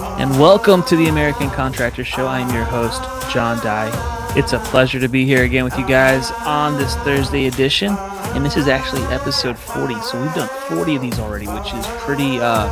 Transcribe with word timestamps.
and 0.00 0.30
welcome 0.38 0.82
to 0.84 0.96
the 0.96 1.08
American 1.08 1.50
Contractor 1.50 2.04
Show. 2.04 2.26
I 2.26 2.40
am 2.40 2.54
your 2.54 2.64
host, 2.64 3.02
John 3.32 3.58
Dye. 3.58 3.90
It's 4.36 4.52
a 4.52 4.58
pleasure 4.58 5.00
to 5.00 5.08
be 5.08 5.24
here 5.24 5.44
again 5.44 5.64
with 5.64 5.76
you 5.76 5.86
guys 5.86 6.30
on 6.46 6.76
this 6.78 6.94
Thursday 6.96 7.46
edition, 7.46 7.96
and 7.98 8.44
this 8.44 8.56
is 8.56 8.68
actually 8.68 9.02
episode 9.04 9.58
40. 9.58 10.00
So 10.02 10.20
we've 10.20 10.34
done 10.34 10.48
40 10.68 10.96
of 10.96 11.02
these 11.02 11.18
already, 11.18 11.46
which 11.46 11.72
is 11.74 11.86
pretty 11.98 12.38
uh, 12.38 12.68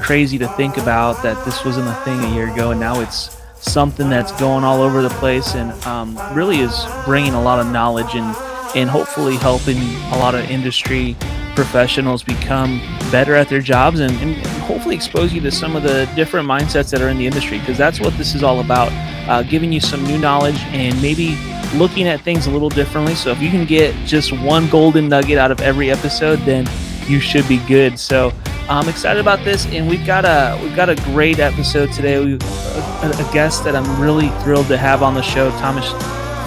crazy 0.00 0.38
to 0.38 0.48
think 0.50 0.76
about 0.76 1.22
that 1.22 1.44
this 1.44 1.64
wasn't 1.64 1.88
a 1.88 1.94
thing 2.04 2.20
a 2.20 2.34
year 2.34 2.52
ago, 2.52 2.70
and 2.70 2.78
now 2.78 3.00
it's 3.00 3.36
something 3.54 4.08
that's 4.08 4.32
going 4.38 4.62
all 4.62 4.80
over 4.80 5.02
the 5.02 5.10
place 5.10 5.54
and 5.54 5.72
um, 5.84 6.16
really 6.32 6.58
is 6.58 6.84
bringing 7.04 7.34
a 7.34 7.42
lot 7.42 7.58
of 7.58 7.66
knowledge 7.72 8.14
and 8.14 8.36
and 8.76 8.90
hopefully 8.90 9.36
helping 9.36 9.78
a 10.12 10.18
lot 10.18 10.34
of 10.34 10.48
industry 10.50 11.16
professionals 11.58 12.22
become 12.22 12.78
better 13.10 13.34
at 13.34 13.48
their 13.48 13.60
jobs 13.60 13.98
and, 13.98 14.12
and, 14.20 14.36
hopefully 14.68 14.94
expose 14.94 15.32
you 15.32 15.40
to 15.40 15.50
some 15.50 15.74
of 15.74 15.82
the 15.82 16.04
different 16.14 16.46
mindsets 16.46 16.90
that 16.90 17.00
are 17.00 17.08
in 17.08 17.16
the 17.16 17.26
industry 17.26 17.58
because 17.58 17.76
that's 17.76 17.98
what 17.98 18.16
this 18.18 18.34
is 18.34 18.44
all 18.44 18.60
about 18.60 18.92
uh, 19.28 19.42
giving 19.42 19.72
you 19.72 19.80
some 19.80 20.04
new 20.04 20.18
knowledge 20.18 20.58
and 20.66 20.94
maybe 21.02 21.36
looking 21.74 22.06
at 22.06 22.20
things 22.20 22.46
a 22.46 22.50
little 22.50 22.68
differently. 22.68 23.14
So 23.14 23.30
if 23.30 23.40
you 23.40 23.50
can 23.50 23.64
get 23.64 23.92
just 24.06 24.30
one 24.30 24.68
golden 24.68 25.08
nugget 25.08 25.38
out 25.38 25.50
of 25.50 25.60
every 25.62 25.90
episode 25.90 26.38
then 26.40 26.68
you 27.08 27.18
should 27.18 27.48
be 27.48 27.58
good. 27.66 27.98
So 27.98 28.32
i'm 28.68 28.88
excited 28.88 29.18
about 29.18 29.42
this 29.44 29.66
and 29.66 29.88
we've 29.88 30.06
got 30.06 30.26
a 30.26 30.56
we've 30.62 30.76
got 30.76 30.90
a 30.90 30.94
great 31.10 31.40
episode 31.40 31.90
today. 31.92 32.22
We 32.22 32.34
a, 32.34 33.10
a 33.10 33.32
guest 33.32 33.64
that 33.64 33.74
i'm 33.74 34.00
really 34.00 34.28
thrilled 34.42 34.68
to 34.68 34.76
have 34.76 35.02
on 35.02 35.14
the 35.14 35.22
show 35.22 35.50
thomas 35.52 35.90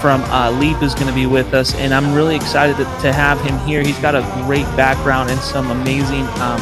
from 0.01 0.23
uh, 0.23 0.51
Leap 0.51 0.81
is 0.81 0.95
going 0.95 1.07
to 1.07 1.13
be 1.13 1.27
with 1.27 1.53
us, 1.53 1.75
and 1.75 1.93
I'm 1.93 2.13
really 2.13 2.35
excited 2.35 2.75
to, 2.77 2.83
to, 3.01 3.13
have 3.13 3.39
him 3.41 3.57
here. 3.67 3.83
He's 3.83 3.99
got 3.99 4.15
a 4.15 4.21
great 4.45 4.65
background 4.75 5.29
and 5.29 5.39
some 5.39 5.69
amazing 5.69 6.23
um, 6.41 6.59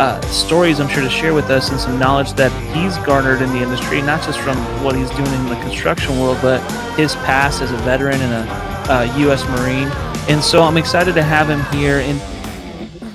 uh, 0.00 0.18
stories, 0.22 0.80
I'm 0.80 0.88
sure, 0.88 1.02
to 1.02 1.10
share 1.10 1.34
with 1.34 1.50
us, 1.50 1.70
and 1.70 1.78
some 1.78 1.98
knowledge 1.98 2.32
that 2.32 2.50
he's 2.74 2.96
garnered 3.06 3.42
in 3.42 3.50
the 3.50 3.62
industry, 3.62 4.00
not 4.00 4.22
just 4.22 4.38
from 4.38 4.56
what 4.82 4.96
he's 4.96 5.10
doing 5.10 5.32
in 5.32 5.46
the 5.50 5.56
construction 5.56 6.18
world, 6.18 6.38
but 6.40 6.58
his 6.96 7.14
past 7.16 7.60
as 7.60 7.70
a 7.70 7.76
veteran 7.78 8.18
and 8.22 8.48
a, 8.48 8.92
a 8.92 9.18
U.S. 9.20 9.46
Marine. 9.50 9.88
And 10.28 10.42
so 10.42 10.62
I'm 10.62 10.78
excited 10.78 11.14
to 11.16 11.22
have 11.22 11.50
him 11.50 11.60
here. 11.78 11.98
And 11.98 12.18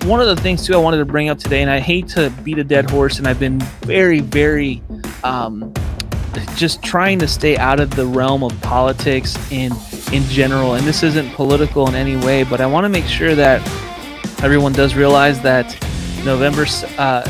one 0.07 0.21
of 0.21 0.27
the 0.27 0.35
things 0.35 0.63
too 0.63 0.75
I 0.75 0.77
wanted 0.77 0.97
to 0.97 1.05
bring 1.05 1.29
up 1.29 1.39
today, 1.39 1.63
and 1.63 1.71
I 1.71 1.79
hate 1.79 2.07
to 2.09 2.29
beat 2.43 2.59
a 2.59 2.63
dead 2.63 2.89
horse, 2.89 3.17
and 3.17 3.27
I've 3.27 3.39
been 3.39 3.59
very, 3.81 4.19
very 4.19 4.83
um, 5.23 5.73
just 6.55 6.83
trying 6.83 7.19
to 7.19 7.27
stay 7.27 7.57
out 7.57 7.79
of 7.79 7.91
the 7.95 8.05
realm 8.05 8.43
of 8.43 8.59
politics 8.61 9.35
in 9.51 9.71
in 10.11 10.23
general. 10.23 10.75
And 10.75 10.85
this 10.85 11.03
isn't 11.03 11.31
political 11.33 11.87
in 11.87 11.95
any 11.95 12.15
way, 12.15 12.43
but 12.43 12.61
I 12.61 12.65
want 12.65 12.85
to 12.85 12.89
make 12.89 13.05
sure 13.05 13.35
that 13.35 13.61
everyone 14.43 14.73
does 14.73 14.95
realize 14.95 15.41
that 15.41 15.65
November, 16.23 16.65
uh, 16.97 17.21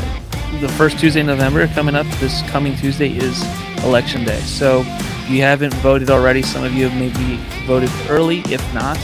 the 0.60 0.68
first 0.76 0.98
Tuesday 0.98 1.20
in 1.20 1.26
November 1.26 1.66
coming 1.68 1.94
up, 1.94 2.06
this 2.18 2.42
coming 2.50 2.76
Tuesday 2.76 3.10
is 3.16 3.42
election 3.84 4.24
day. 4.24 4.40
So 4.40 4.84
if 4.86 5.30
you 5.30 5.42
haven't 5.42 5.74
voted 5.74 6.10
already, 6.10 6.42
some 6.42 6.64
of 6.64 6.72
you 6.72 6.88
have 6.88 6.98
maybe 6.98 7.36
voted 7.66 7.90
early. 8.08 8.40
If 8.46 8.62
not, 8.74 8.96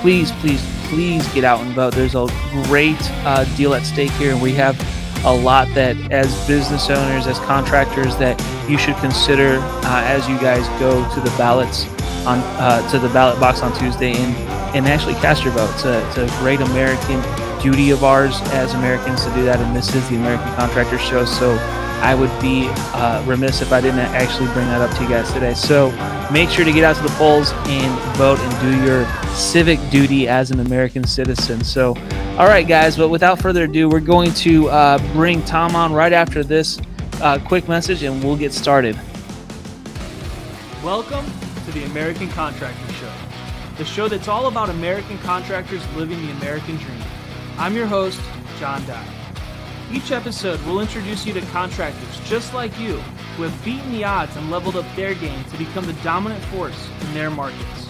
please, 0.00 0.30
please, 0.32 0.62
please 0.88 1.26
get 1.32 1.44
out 1.44 1.60
and 1.60 1.72
vote. 1.72 1.94
There's 1.94 2.14
a 2.14 2.26
great 2.64 2.98
uh, 3.24 3.44
deal 3.56 3.74
at 3.74 3.84
stake 3.84 4.10
here, 4.12 4.32
and 4.32 4.42
we 4.42 4.52
have 4.52 4.76
a 5.24 5.34
lot 5.34 5.68
that 5.74 5.96
as 6.10 6.46
business 6.46 6.90
owners, 6.90 7.26
as 7.26 7.38
contractors, 7.40 8.16
that 8.16 8.40
you 8.68 8.78
should 8.78 8.96
consider 8.96 9.58
uh, 9.60 10.02
as 10.04 10.28
you 10.28 10.38
guys 10.38 10.66
go 10.80 11.08
to 11.14 11.20
the 11.20 11.30
ballots 11.36 11.86
on 12.26 12.38
uh, 12.58 12.88
to 12.90 12.98
the 12.98 13.08
ballot 13.08 13.38
box 13.40 13.62
on 13.62 13.76
Tuesday 13.78 14.14
and 14.14 14.34
and 14.74 14.86
actually 14.86 15.14
cast 15.14 15.44
your 15.44 15.52
vote. 15.52 15.70
It's 15.74 15.84
a, 15.84 16.06
it's 16.08 16.18
a 16.18 16.38
great 16.38 16.60
American 16.60 17.20
duty 17.62 17.90
of 17.90 18.04
ours 18.04 18.40
as 18.52 18.74
Americans 18.74 19.24
to 19.24 19.34
do 19.34 19.44
that, 19.44 19.60
and 19.60 19.76
this 19.76 19.94
is 19.94 20.08
the 20.08 20.16
American 20.16 20.52
Contractor 20.54 20.98
Show. 20.98 21.24
So 21.24 21.56
I 22.02 22.14
would 22.14 22.30
be 22.40 22.66
uh, 22.94 23.24
remiss 23.26 23.62
if 23.62 23.72
I 23.72 23.80
didn't 23.80 24.00
actually 24.00 24.50
bring 24.52 24.66
that 24.66 24.80
up 24.80 24.96
to 24.96 25.02
you 25.04 25.08
guys 25.08 25.32
today. 25.32 25.54
So 25.54 25.90
make 26.32 26.48
sure 26.48 26.64
to 26.64 26.72
get 26.72 26.84
out 26.84 26.96
to 26.96 27.02
the 27.02 27.10
polls 27.10 27.52
and 27.52 28.16
vote 28.16 28.40
and 28.40 28.60
do 28.60 28.84
your 28.84 29.06
civic 29.34 29.78
duty 29.90 30.26
as 30.26 30.50
an 30.50 30.60
American 30.60 31.04
citizen. 31.04 31.62
So, 31.62 31.94
all 32.38 32.46
right, 32.48 32.66
guys, 32.66 32.96
but 32.96 33.08
without 33.08 33.40
further 33.40 33.64
ado, 33.64 33.88
we're 33.88 34.00
going 34.00 34.32
to 34.34 34.68
uh, 34.70 35.12
bring 35.12 35.42
Tom 35.42 35.76
on 35.76 35.92
right 35.92 36.12
after 36.12 36.42
this 36.42 36.80
uh, 37.22 37.38
quick 37.38 37.68
message 37.68 38.02
and 38.02 38.22
we'll 38.22 38.36
get 38.36 38.52
started. 38.52 38.98
Welcome 40.82 41.24
to 41.64 41.70
the 41.70 41.84
American 41.84 42.28
Contractor 42.28 42.92
Show, 42.94 43.12
the 43.78 43.84
show 43.84 44.08
that's 44.08 44.26
all 44.26 44.48
about 44.48 44.68
American 44.68 45.18
contractors 45.18 45.82
living 45.94 46.20
the 46.26 46.32
American 46.32 46.76
dream. 46.76 47.02
I'm 47.58 47.76
your 47.76 47.86
host, 47.86 48.20
John 48.58 48.84
Dye. 48.86 49.06
Each 49.92 50.10
episode 50.10 50.60
we'll 50.66 50.80
introduce 50.80 51.24
you 51.24 51.32
to 51.34 51.40
contractors 51.52 52.28
just 52.28 52.54
like 52.54 52.76
you 52.80 52.96
who 53.36 53.44
have 53.44 53.64
beaten 53.64 53.92
the 53.92 54.02
odds 54.02 54.36
and 54.36 54.50
leveled 54.50 54.74
up 54.74 54.86
their 54.96 55.14
game 55.14 55.44
to 55.44 55.56
become 55.56 55.86
the 55.86 55.92
dominant 56.02 56.42
force 56.46 56.88
in 57.02 57.14
their 57.14 57.30
markets. 57.30 57.86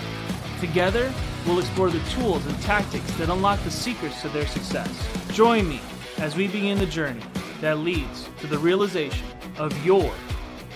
Together, 0.61 1.13
we'll 1.47 1.59
explore 1.59 1.91
the 1.91 2.05
tools 2.11 2.45
and 2.45 2.61
tactics 2.61 3.11
that 3.15 3.31
unlock 3.31 3.63
the 3.65 3.71
secrets 3.71 4.21
to 4.21 4.29
their 4.29 4.47
success. 4.47 5.09
Join 5.33 5.69
me 5.69 5.81
as 6.19 6.37
we 6.37 6.49
begin 6.49 6.79
the 6.79 6.87
journey 6.87 7.23
that 7.63 7.79
leads 7.79 8.29
to 8.41 8.49
the 8.49 8.59
realization 8.59 9.25
of 9.57 9.87
your 9.87 10.13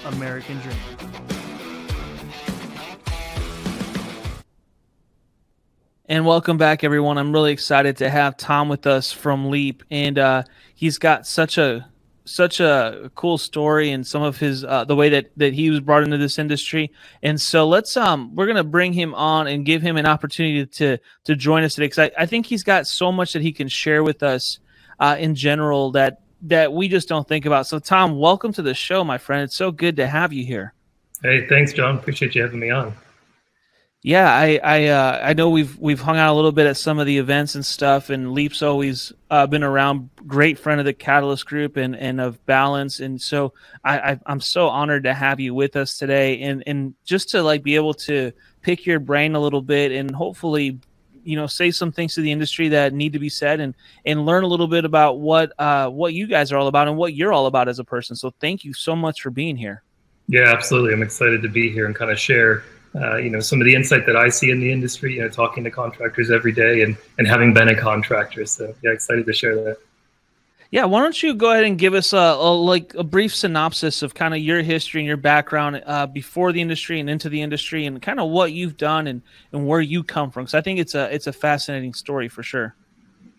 American 0.04 0.56
dream. 0.60 0.76
And 6.08 6.24
welcome 6.24 6.56
back, 6.56 6.84
everyone. 6.84 7.18
I'm 7.18 7.32
really 7.32 7.50
excited 7.50 7.96
to 7.96 8.08
have 8.08 8.36
Tom 8.36 8.68
with 8.68 8.86
us 8.86 9.10
from 9.10 9.50
Leap, 9.50 9.82
and 9.90 10.16
uh, 10.16 10.44
he's 10.76 10.98
got 10.98 11.26
such 11.26 11.58
a 11.58 11.88
such 12.24 12.60
a 12.60 13.10
cool 13.16 13.38
story 13.38 13.90
and 13.90 14.06
some 14.06 14.22
of 14.22 14.38
his 14.38 14.64
uh, 14.64 14.84
the 14.84 14.94
way 14.94 15.08
that 15.08 15.32
that 15.36 15.54
he 15.54 15.70
was 15.70 15.80
brought 15.80 16.04
into 16.04 16.18
this 16.18 16.38
industry. 16.38 16.92
And 17.20 17.40
so 17.40 17.66
let's 17.66 17.96
um 17.96 18.36
we're 18.36 18.46
gonna 18.46 18.62
bring 18.62 18.92
him 18.92 19.12
on 19.16 19.48
and 19.48 19.66
give 19.66 19.82
him 19.82 19.96
an 19.96 20.06
opportunity 20.06 20.64
to 20.64 20.98
to 21.24 21.34
join 21.34 21.64
us 21.64 21.74
today 21.74 21.86
because 21.86 22.10
I, 22.16 22.22
I 22.22 22.26
think 22.26 22.46
he's 22.46 22.62
got 22.62 22.86
so 22.86 23.10
much 23.10 23.32
that 23.32 23.42
he 23.42 23.50
can 23.50 23.66
share 23.66 24.04
with 24.04 24.22
us 24.22 24.60
uh, 25.00 25.16
in 25.18 25.34
general 25.34 25.90
that 25.90 26.20
that 26.42 26.72
we 26.72 26.88
just 26.88 27.08
don't 27.08 27.26
think 27.26 27.46
about. 27.46 27.66
So, 27.66 27.78
Tom, 27.78 28.18
welcome 28.18 28.52
to 28.54 28.62
the 28.62 28.74
show, 28.74 29.04
my 29.04 29.18
friend. 29.18 29.44
It's 29.44 29.56
so 29.56 29.70
good 29.70 29.96
to 29.96 30.06
have 30.06 30.32
you 30.32 30.44
here. 30.44 30.72
Hey, 31.22 31.46
thanks, 31.46 31.72
John. 31.72 31.96
Appreciate 31.96 32.34
you 32.34 32.42
having 32.42 32.60
me 32.60 32.70
on. 32.70 32.94
Yeah, 34.02 34.32
I 34.32 34.60
I 34.62 34.86
uh, 34.86 35.20
I 35.20 35.32
know 35.32 35.50
we've 35.50 35.76
we've 35.78 36.00
hung 36.00 36.16
out 36.16 36.32
a 36.32 36.36
little 36.36 36.52
bit 36.52 36.68
at 36.68 36.76
some 36.76 37.00
of 37.00 37.06
the 37.06 37.18
events 37.18 37.56
and 37.56 37.66
stuff, 37.66 38.08
and 38.08 38.32
Leap's 38.32 38.62
always 38.62 39.12
uh, 39.30 39.48
been 39.48 39.64
around. 39.64 40.10
Great 40.28 40.60
friend 40.60 40.78
of 40.78 40.86
the 40.86 40.92
Catalyst 40.92 41.46
Group 41.46 41.76
and 41.76 41.96
and 41.96 42.20
of 42.20 42.44
Balance, 42.46 43.00
and 43.00 43.20
so 43.20 43.52
I, 43.82 43.98
I 43.98 44.20
I'm 44.26 44.40
so 44.40 44.68
honored 44.68 45.02
to 45.04 45.14
have 45.14 45.40
you 45.40 45.54
with 45.54 45.74
us 45.74 45.98
today, 45.98 46.40
and 46.42 46.62
and 46.68 46.94
just 47.04 47.30
to 47.30 47.42
like 47.42 47.64
be 47.64 47.74
able 47.74 47.94
to 47.94 48.30
pick 48.62 48.86
your 48.86 49.00
brain 49.00 49.34
a 49.34 49.40
little 49.40 49.62
bit, 49.62 49.90
and 49.90 50.14
hopefully 50.14 50.78
you 51.26 51.36
know 51.36 51.46
say 51.46 51.70
some 51.70 51.92
things 51.92 52.14
to 52.14 52.20
the 52.20 52.30
industry 52.30 52.68
that 52.68 52.92
need 52.92 53.12
to 53.12 53.18
be 53.18 53.28
said 53.28 53.60
and 53.60 53.74
and 54.04 54.24
learn 54.24 54.44
a 54.44 54.46
little 54.46 54.68
bit 54.68 54.84
about 54.84 55.18
what 55.18 55.52
uh 55.58 55.88
what 55.88 56.14
you 56.14 56.26
guys 56.26 56.52
are 56.52 56.56
all 56.56 56.68
about 56.68 56.88
and 56.88 56.96
what 56.96 57.14
you're 57.14 57.32
all 57.32 57.46
about 57.46 57.68
as 57.68 57.78
a 57.78 57.84
person. 57.84 58.16
So 58.16 58.32
thank 58.40 58.64
you 58.64 58.72
so 58.72 58.94
much 58.94 59.20
for 59.20 59.30
being 59.30 59.56
here. 59.56 59.82
Yeah 60.28 60.52
absolutely. 60.52 60.92
I'm 60.92 61.02
excited 61.02 61.42
to 61.42 61.48
be 61.48 61.70
here 61.70 61.86
and 61.86 61.94
kind 61.94 62.10
of 62.10 62.18
share 62.18 62.64
uh, 62.94 63.16
you 63.16 63.30
know 63.30 63.40
some 63.40 63.60
of 63.60 63.66
the 63.66 63.74
insight 63.74 64.06
that 64.06 64.16
i 64.16 64.26
see 64.26 64.50
in 64.50 64.58
the 64.58 64.72
industry 64.72 65.16
you 65.16 65.20
know 65.20 65.28
talking 65.28 65.62
to 65.62 65.70
contractors 65.70 66.30
every 66.30 66.52
day 66.52 66.80
and 66.82 66.96
and 67.18 67.26
having 67.26 67.52
been 67.52 67.68
a 67.68 67.76
contractor. 67.80 68.46
So 68.46 68.74
yeah 68.82 68.92
excited 68.92 69.26
to 69.26 69.32
share 69.32 69.54
that 69.56 69.78
yeah, 70.70 70.84
why 70.84 71.00
don't 71.00 71.22
you 71.22 71.34
go 71.34 71.52
ahead 71.52 71.64
and 71.64 71.78
give 71.78 71.94
us 71.94 72.12
a, 72.12 72.16
a 72.16 72.52
like 72.52 72.94
a 72.94 73.04
brief 73.04 73.34
synopsis 73.34 74.02
of 74.02 74.14
kind 74.14 74.34
of 74.34 74.40
your 74.40 74.62
history 74.62 75.00
and 75.00 75.06
your 75.06 75.16
background 75.16 75.82
uh, 75.86 76.06
before 76.06 76.52
the 76.52 76.60
industry 76.60 77.00
and 77.00 77.08
into 77.08 77.28
the 77.28 77.42
industry, 77.42 77.86
and 77.86 78.00
kind 78.02 78.18
of 78.18 78.30
what 78.30 78.52
you've 78.52 78.76
done 78.76 79.06
and, 79.06 79.22
and 79.52 79.66
where 79.66 79.80
you 79.80 80.02
come 80.02 80.30
from? 80.30 80.44
Because 80.44 80.54
I 80.54 80.60
think 80.60 80.80
it's 80.80 80.94
a 80.94 81.12
it's 81.14 81.26
a 81.26 81.32
fascinating 81.32 81.94
story 81.94 82.28
for 82.28 82.42
sure. 82.42 82.74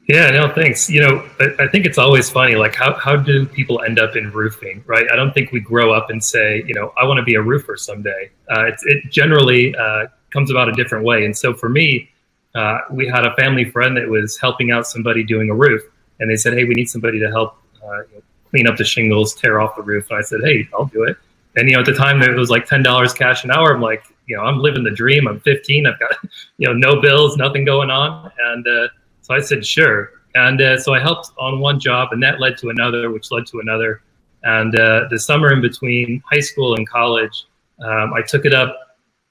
Yeah, 0.08 0.30
no, 0.30 0.54
thanks. 0.54 0.90
You 0.90 1.02
know, 1.02 1.30
I, 1.42 1.64
I, 1.64 1.68
think 1.68 1.86
it's 1.86 1.98
always 1.98 2.30
funny, 2.30 2.56
like 2.56 2.74
how 2.74 2.94
how 2.94 3.18
do 3.18 3.46
people 3.46 3.82
end 3.82 4.00
up 4.00 4.16
in 4.16 4.32
roofing, 4.32 4.82
right? 4.88 5.06
I 5.12 5.18
don't 5.18 5.34
think 5.34 5.52
we 5.52 5.60
grow 5.60 5.92
up 5.92 6.10
and 6.10 6.24
say, 6.24 6.64
you 6.66 6.74
know, 6.74 6.94
I 6.98 7.06
want 7.06 7.18
to 7.18 7.24
be 7.24 7.36
a 7.36 7.42
roofer 7.42 7.76
someday. 7.76 8.32
Uh, 8.50 8.72
it 8.86 9.12
generally 9.12 9.76
uh, 9.76 10.08
comes 10.30 10.50
about 10.50 10.70
a 10.70 10.72
different 10.72 11.04
way. 11.04 11.26
And 11.26 11.38
so 11.38 11.54
for 11.54 11.68
me, 11.68 12.10
uh, 12.56 12.80
we 12.90 13.06
had 13.06 13.26
a 13.26 13.36
family 13.36 13.66
friend 13.66 13.98
that 13.98 14.08
was 14.08 14.38
helping 14.38 14.72
out 14.72 14.88
somebody 14.88 15.24
doing 15.24 15.50
a 15.50 15.54
roof 15.54 15.84
and 16.20 16.30
they 16.30 16.36
said, 16.36 16.54
"Hey, 16.54 16.66
we 16.66 16.74
need 16.74 16.90
somebody 16.90 17.20
to 17.20 17.30
help 17.30 17.58
uh, 17.84 18.04
clean 18.50 18.68
up 18.68 18.78
the 18.78 18.84
shingles, 18.84 19.36
tear 19.36 19.60
off 19.60 19.76
the 19.76 19.82
roof." 19.82 20.08
And 20.10 20.20
I 20.20 20.22
said, 20.22 20.40
"Hey, 20.44 20.68
I'll 20.74 20.86
do 20.86 21.04
it." 21.04 21.18
And 21.56 21.70
you 21.70 21.76
know, 21.76 21.82
at 21.82 21.86
the 21.86 21.94
time 21.94 22.22
it 22.22 22.36
was 22.36 22.50
like 22.50 22.66
ten 22.66 22.84
dollars 22.84 23.14
cash 23.14 23.44
an 23.44 23.52
hour. 23.52 23.74
I'm 23.74 23.82
like, 23.82 24.04
you 24.28 24.36
know, 24.36 24.44
I'm 24.44 24.60
living 24.60 24.84
the 24.84 24.92
dream. 24.92 25.28
I'm 25.28 25.40
15. 25.40 25.88
I've 25.88 26.00
got 26.00 26.12
you 26.58 26.68
know 26.68 26.74
no 26.74 27.02
bills, 27.02 27.38
nothing 27.38 27.66
going 27.66 27.90
on, 27.90 28.32
and 28.40 28.68
uh, 28.68 28.88
so 29.22 29.34
I 29.34 29.40
said, 29.40 29.66
"Sure." 29.66 30.12
And 30.36 30.62
uh, 30.62 30.78
so 30.78 30.94
I 30.94 31.00
helped 31.00 31.32
on 31.40 31.60
one 31.60 31.80
job, 31.80 32.10
and 32.12 32.22
that 32.22 32.40
led 32.40 32.58
to 32.60 32.70
another, 32.70 33.10
which 33.12 33.32
led 33.32 33.48
to 33.48 33.60
another. 33.60 34.02
And 34.44 34.76
uh, 34.76 35.08
the 35.10 35.18
summer 35.18 35.52
in 35.52 35.62
between 35.62 36.22
high 36.30 36.42
school 36.42 36.76
and 36.76 36.88
college, 36.88 37.46
um, 37.84 38.14
I 38.14 38.22
took 38.22 38.46
it 38.46 38.54
up 38.54 38.76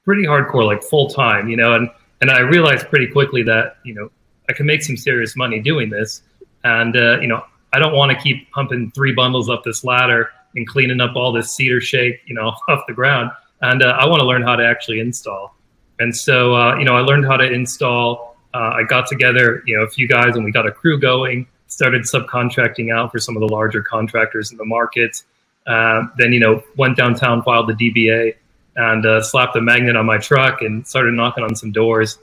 pretty 0.05 0.25
hardcore, 0.25 0.65
like 0.65 0.83
full 0.83 1.09
time, 1.09 1.49
you 1.49 1.57
know, 1.57 1.75
and 1.75 1.89
and 2.21 2.31
I 2.31 2.41
realized 2.41 2.89
pretty 2.89 3.07
quickly 3.07 3.43
that 3.45 3.77
you 3.85 3.95
know 3.95 4.11
I 4.49 4.53
can 4.53 4.67
make 4.67 4.83
some 4.83 4.97
serious 4.97 5.37
money 5.37 5.61
doing 5.61 5.91
this. 5.91 6.23
And 6.67 6.97
uh, 6.97 7.21
you 7.21 7.29
know, 7.29 7.45
I 7.73 7.79
don't 7.79 7.95
want 7.95 8.11
to 8.11 8.19
keep 8.21 8.51
pumping 8.51 8.91
three 8.91 9.13
bundles 9.13 9.49
up 9.49 9.63
this 9.63 9.85
ladder 9.85 10.31
and 10.57 10.67
cleaning 10.67 11.01
up 11.01 11.15
all 11.15 11.33
this 11.33 11.55
cedar 11.55 11.81
shake, 11.81 12.21
you 12.27 12.35
know, 12.35 12.49
off 12.69 12.83
the 12.89 12.93
ground. 12.93 13.31
And 13.63 13.83
uh, 13.83 13.97
I 13.99 14.07
want 14.07 14.21
to 14.21 14.27
learn 14.27 14.43
how 14.43 14.57
to 14.57 14.67
actually 14.67 14.99
install. 14.99 15.57
And 16.01 16.15
so, 16.15 16.55
uh, 16.55 16.77
you 16.77 16.85
know, 16.85 16.97
I 16.97 17.01
learned 17.01 17.25
how 17.25 17.37
to 17.37 17.51
install. 17.51 18.37
Uh, 18.53 18.73
I 18.75 18.83
got 18.83 19.07
together, 19.07 19.63
you 19.65 19.77
know, 19.77 19.85
a 19.85 19.89
few 19.89 20.09
guys 20.09 20.35
and 20.35 20.45
we 20.45 20.51
got 20.51 20.67
a 20.67 20.73
crew 20.73 20.99
going, 20.99 21.47
started 21.69 22.03
subcontracting 22.03 22.93
out 22.93 23.13
for 23.13 23.19
some 23.19 23.37
of 23.37 23.41
the 23.41 23.49
larger 23.49 23.83
contractors 23.83 24.51
in 24.51 24.59
the 24.59 24.65
market. 24.65 25.23
Uh, 25.67 26.03
then, 26.19 26.33
you 26.33 26.41
know, 26.41 26.63
went 26.77 26.97
downtown, 26.97 27.43
filed 27.43 27.69
the 27.69 27.75
DBA 27.75 28.35
and 28.77 29.07
uh, 29.07 29.23
slapped 29.23 29.57
a 29.57 29.61
magnet 29.61 29.97
on 29.97 30.05
my 30.05 30.19
truck 30.19 30.63
and 30.63 30.87
started 30.87 31.15
knocking 31.15 31.45
on 31.45 31.55
some 31.55 31.73
doors, 31.73 32.19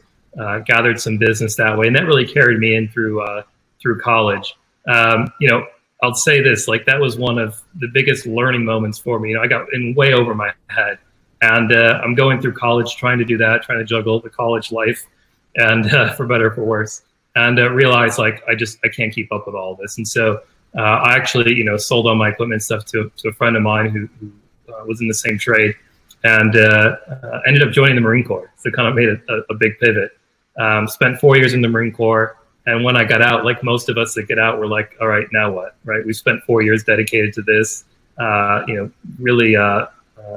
gathered 0.66 1.00
some 1.00 1.18
business 1.18 1.56
that 1.56 1.78
way. 1.78 1.88
And 1.88 1.96
that 1.96 2.06
really 2.06 2.28
carried 2.28 2.60
me 2.60 2.76
in 2.76 2.90
through, 2.90 3.24
through 3.84 4.00
college. 4.00 4.56
Um, 4.88 5.32
you 5.40 5.48
know, 5.48 5.68
I'll 6.02 6.16
say 6.16 6.42
this, 6.42 6.68
like 6.68 6.86
that 6.88 7.00
was 7.00 7.18
one 7.18 7.38
of 7.38 7.62
the 7.76 7.90
biggest 7.94 8.26
learning 8.26 8.66
moments 8.66 8.98
for 8.98 9.20
me. 9.20 9.30
You 9.30 9.36
know, 9.36 9.44
I 9.44 9.48
got 9.48 9.72
in 9.74 9.94
way 9.94 10.14
over 10.14 10.34
my 10.34 10.52
head 10.68 10.98
and 11.44 11.74
uh, 11.74 12.00
I'm 12.02 12.16
going 12.16 12.42
through 12.42 12.54
college 12.54 12.96
trying 12.96 13.20
to 13.20 13.26
do 13.26 13.38
that, 13.38 13.64
trying 13.64 13.80
to 13.80 13.84
juggle 13.84 14.20
the 14.22 14.30
college 14.30 14.72
life, 14.72 15.06
and 15.56 15.94
uh, 15.94 16.14
for 16.14 16.26
better 16.26 16.48
or 16.48 16.56
for 16.56 16.64
worse, 16.64 17.02
and 17.36 17.60
uh, 17.60 17.70
realize 17.70 18.18
like 18.18 18.42
I 18.48 18.56
just 18.56 18.80
I 18.84 18.88
can't 18.88 19.14
keep 19.14 19.32
up 19.32 19.46
with 19.46 19.56
all 19.56 19.76
this. 19.76 19.98
And 19.98 20.08
so 20.08 20.42
uh, 20.78 20.82
I 20.82 21.16
actually 21.16 21.54
you 21.54 21.66
know 21.66 21.76
sold 21.76 22.08
all 22.08 22.16
my 22.16 22.30
equipment 22.30 22.64
stuff 22.64 22.86
to, 22.86 23.12
to 23.18 23.28
a 23.28 23.34
friend 23.34 23.58
of 23.58 23.62
mine 23.62 23.90
who, 23.90 24.08
who 24.20 24.74
uh, 24.74 24.86
was 24.86 25.02
in 25.02 25.08
the 25.08 25.14
same 25.14 25.38
trade, 25.38 25.76
and 26.24 26.56
uh, 26.56 26.96
ended 27.46 27.62
up 27.62 27.74
joining 27.74 27.96
the 27.96 28.02
Marine 28.02 28.24
Corps. 28.24 28.52
So 28.58 28.72
kind 28.72 28.88
of 28.88 28.96
made 28.96 29.10
a, 29.10 29.34
a 29.50 29.56
big 29.56 29.78
pivot. 29.80 30.18
Um, 30.58 30.88
spent 30.88 31.20
four 31.20 31.36
years 31.36 31.54
in 31.54 31.62
the 31.62 31.68
Marine 31.68 31.92
Corps. 31.92 32.38
And 32.66 32.84
when 32.84 32.96
I 32.96 33.04
got 33.04 33.22
out, 33.22 33.44
like 33.44 33.64
most 33.64 33.90
of 33.90 33.98
us 33.98 34.14
that 34.14 34.28
get 34.28 34.40
out, 34.40 34.60
we're 34.60 34.68
like, 34.68 34.96
all 35.02 35.08
right, 35.08 35.28
now 35.32 35.52
what? 35.52 35.76
Right? 35.84 36.06
We 36.06 36.14
spent 36.14 36.44
four 36.44 36.62
years 36.62 36.84
dedicated 36.84 37.34
to 37.34 37.42
this. 37.42 37.86
you 38.68 38.76
know, 38.76 38.92
really 39.20 39.56
uh, 39.56 39.88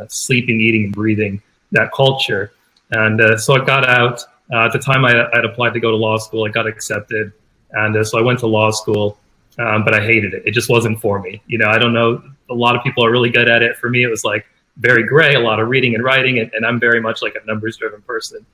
sleeping, 0.08 0.60
eating, 0.60 0.84
and 0.84 0.92
breathing 0.92 1.40
that 1.72 1.92
culture. 1.92 2.52
And 2.90 3.20
uh, 3.20 3.36
so 3.36 3.54
I 3.54 3.64
got 3.64 3.88
out. 3.88 4.22
Uh, 4.52 4.66
at 4.66 4.72
the 4.72 4.78
time, 4.78 5.04
I 5.04 5.10
had 5.32 5.44
applied 5.44 5.74
to 5.74 5.80
go 5.80 5.90
to 5.90 5.96
law 5.96 6.18
school. 6.18 6.44
I 6.44 6.50
got 6.50 6.66
accepted, 6.66 7.32
and 7.72 7.96
uh, 7.96 8.04
so 8.04 8.18
I 8.18 8.22
went 8.22 8.38
to 8.40 8.46
law 8.46 8.70
school. 8.70 9.18
Um, 9.58 9.84
but 9.84 9.94
I 9.94 10.04
hated 10.04 10.34
it. 10.34 10.42
It 10.44 10.50
just 10.52 10.68
wasn't 10.68 11.00
for 11.00 11.18
me. 11.18 11.42
You 11.46 11.56
know, 11.56 11.68
I 11.68 11.78
don't 11.78 11.94
know. 11.94 12.22
A 12.50 12.54
lot 12.54 12.76
of 12.76 12.82
people 12.82 13.04
are 13.04 13.10
really 13.10 13.30
good 13.30 13.48
at 13.48 13.62
it. 13.62 13.76
For 13.78 13.88
me, 13.88 14.02
it 14.02 14.08
was 14.08 14.22
like 14.22 14.46
very 14.76 15.02
gray, 15.02 15.34
a 15.34 15.40
lot 15.40 15.60
of 15.60 15.68
reading 15.68 15.94
and 15.94 16.04
writing, 16.04 16.38
and, 16.40 16.52
and 16.52 16.66
I'm 16.66 16.78
very 16.78 17.00
much 17.00 17.22
like 17.22 17.34
a 17.42 17.46
numbers-driven 17.46 18.02
person. 18.02 18.44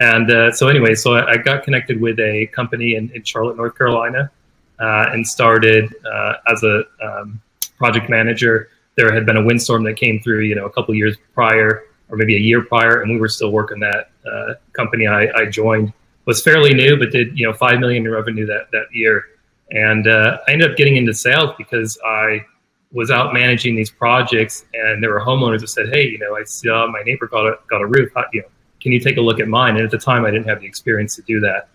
And 0.00 0.30
uh, 0.30 0.52
so, 0.52 0.68
anyway, 0.68 0.94
so 0.94 1.14
I, 1.14 1.36
got 1.36 1.62
connected 1.62 2.00
with 2.00 2.18
a 2.18 2.46
company 2.48 2.96
in, 2.96 3.10
in 3.14 3.22
Charlotte, 3.22 3.56
North 3.56 3.78
Carolina, 3.78 4.30
uh, 4.80 5.06
and 5.12 5.24
started 5.24 5.94
as 6.50 6.62
a 6.64 6.82
um, 7.00 7.40
project 7.78 8.10
manager 8.10 8.68
there 8.96 9.12
had 9.12 9.24
been 9.26 9.36
a 9.36 9.42
windstorm 9.44 9.84
that 9.84 9.96
came 9.96 10.20
through, 10.20 10.40
you 10.40 10.54
know, 10.54 10.66
a 10.66 10.70
couple 10.70 10.94
years 10.94 11.16
prior, 11.34 11.84
or 12.08 12.16
maybe 12.16 12.36
a 12.36 12.40
year 12.40 12.62
prior, 12.62 13.02
and 13.02 13.10
we 13.10 13.18
were 13.18 13.28
still 13.28 13.50
working 13.50 13.80
that 13.80 14.10
uh, 14.30 14.54
company. 14.72 15.06
I, 15.06 15.28
I, 15.34 15.46
joined 15.46 15.92
was 16.26 16.42
fairly 16.42 16.74
new, 16.74 16.98
but 16.98 17.10
did 17.10 17.38
you 17.38 17.46
know 17.46 17.54
five 17.54 17.80
million 17.80 18.04
in 18.04 18.12
revenue 18.12 18.46
that 18.46 18.70
that 18.72 18.86
year, 18.92 19.24
and 19.70 20.06
uh, 20.06 20.38
I 20.46 20.52
ended 20.52 20.70
up 20.70 20.76
getting 20.76 20.96
into 20.96 21.14
sales 21.14 21.50
because 21.56 21.98
I 22.04 22.44
was 22.92 23.10
out 23.10 23.32
managing 23.32 23.74
these 23.74 23.90
projects, 23.90 24.66
and 24.74 25.02
there 25.02 25.10
were 25.10 25.20
homeowners 25.20 25.60
that 25.60 25.68
said, 25.68 25.88
"Hey, 25.88 26.08
you 26.08 26.18
know, 26.18 26.36
I 26.36 26.44
saw 26.44 26.86
my 26.86 27.02
neighbor 27.02 27.26
got 27.26 27.46
a 27.46 27.58
got 27.68 27.80
a 27.80 27.86
roof. 27.86 28.10
How, 28.14 28.24
you 28.32 28.42
know, 28.42 28.48
can 28.82 28.92
you 28.92 29.00
take 29.00 29.16
a 29.16 29.20
look 29.20 29.40
at 29.40 29.48
mine?" 29.48 29.76
And 29.76 29.84
at 29.84 29.90
the 29.90 29.98
time, 29.98 30.24
I 30.24 30.30
didn't 30.30 30.48
have 30.48 30.60
the 30.60 30.66
experience 30.66 31.16
to 31.16 31.22
do 31.22 31.40
that. 31.40 31.68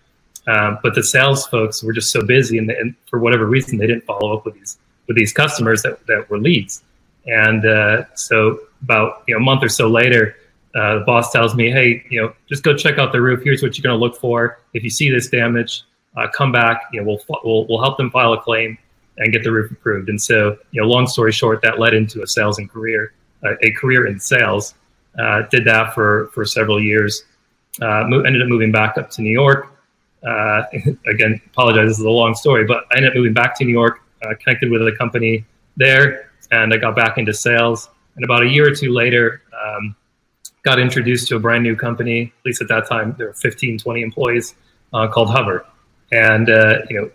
Um, 0.46 0.78
but 0.82 0.94
the 0.94 1.02
sales 1.02 1.46
folks 1.46 1.82
were 1.82 1.92
just 1.92 2.10
so 2.10 2.24
busy, 2.24 2.56
and, 2.56 2.70
and, 2.70 2.94
for 3.06 3.18
whatever 3.18 3.44
reason, 3.44 3.76
they 3.76 3.86
didn't 3.86 4.04
follow 4.04 4.34
up 4.36 4.46
with 4.46 4.54
these 4.54 4.78
with 5.06 5.16
these 5.16 5.32
customers 5.32 5.82
that, 5.82 6.06
that 6.06 6.28
were 6.30 6.38
leads. 6.38 6.82
And 7.26 7.66
uh, 7.66 8.04
so 8.14 8.60
about 8.82 9.24
you 9.26 9.34
know 9.34 9.40
a 9.40 9.44
month 9.44 9.62
or 9.62 9.68
so 9.68 9.88
later, 9.88 10.36
uh, 10.74 11.00
the 11.00 11.04
boss 11.04 11.32
tells 11.32 11.54
me, 11.54 11.70
"Hey, 11.70 12.02
you 12.08 12.22
know, 12.22 12.32
just 12.48 12.62
go 12.62 12.74
check 12.74 12.98
out 12.98 13.12
the 13.12 13.20
roof. 13.20 13.42
Here's 13.44 13.62
what 13.62 13.76
you're 13.76 13.82
going 13.82 13.98
to 13.98 14.02
look 14.02 14.18
for. 14.18 14.60
If 14.72 14.82
you 14.84 14.90
see 14.90 15.10
this 15.10 15.28
damage, 15.28 15.82
uh, 16.16 16.28
come 16.28 16.50
back. 16.50 16.84
You 16.92 17.00
know, 17.00 17.06
we'll, 17.06 17.40
we'll 17.44 17.66
we'll 17.66 17.82
help 17.82 17.98
them 17.98 18.10
file 18.10 18.32
a 18.32 18.40
claim 18.40 18.78
and 19.18 19.32
get 19.32 19.44
the 19.44 19.52
roof 19.52 19.70
approved." 19.70 20.08
And 20.08 20.20
so, 20.20 20.56
you 20.70 20.80
know, 20.80 20.88
long 20.88 21.06
story 21.06 21.32
short, 21.32 21.60
that 21.62 21.78
led 21.78 21.92
into 21.92 22.22
a 22.22 22.26
sales 22.26 22.58
and 22.58 22.70
career, 22.70 23.12
uh, 23.44 23.54
a 23.62 23.70
career 23.72 24.06
in 24.06 24.18
sales. 24.18 24.74
Uh, 25.16 25.42
did 25.50 25.64
that 25.64 25.94
for 25.94 26.30
for 26.34 26.44
several 26.44 26.80
years. 26.82 27.24
Uh, 27.80 28.04
mo- 28.08 28.22
ended 28.22 28.42
up 28.42 28.48
moving 28.48 28.72
back 28.72 28.98
up 28.98 29.10
to 29.10 29.22
New 29.22 29.30
York. 29.30 29.72
again, 31.06 31.40
apologize. 31.46 31.88
This 31.88 31.98
is 32.00 32.04
a 32.04 32.10
long 32.10 32.34
story, 32.34 32.64
but 32.64 32.84
I 32.92 32.96
ended 32.96 33.12
up 33.12 33.16
moving 33.16 33.34
back 33.34 33.56
to 33.58 33.64
New 33.64 33.72
York. 33.72 34.00
connected 34.40 34.70
with 34.70 34.82
a 34.82 34.92
company 34.98 35.44
there 35.76 36.28
and 36.50 36.72
I 36.72 36.76
got 36.76 36.96
back 36.96 37.18
into 37.18 37.32
sales. 37.32 37.88
And 38.16 38.24
about 38.24 38.42
a 38.42 38.48
year 38.48 38.68
or 38.68 38.74
two 38.74 38.92
later, 38.92 39.42
um, 39.64 39.94
got 40.62 40.78
introduced 40.78 41.28
to 41.28 41.36
a 41.36 41.38
brand 41.38 41.62
new 41.62 41.76
company. 41.76 42.32
At 42.40 42.46
least 42.46 42.62
at 42.62 42.68
that 42.68 42.88
time, 42.88 43.14
there 43.18 43.28
were 43.28 43.34
15, 43.34 43.78
20 43.78 44.02
employees 44.02 44.54
uh, 44.92 45.08
called 45.08 45.30
Hover. 45.30 45.66
And 46.10 46.50
uh, 46.50 46.78
you 46.88 47.00
know, 47.00 47.10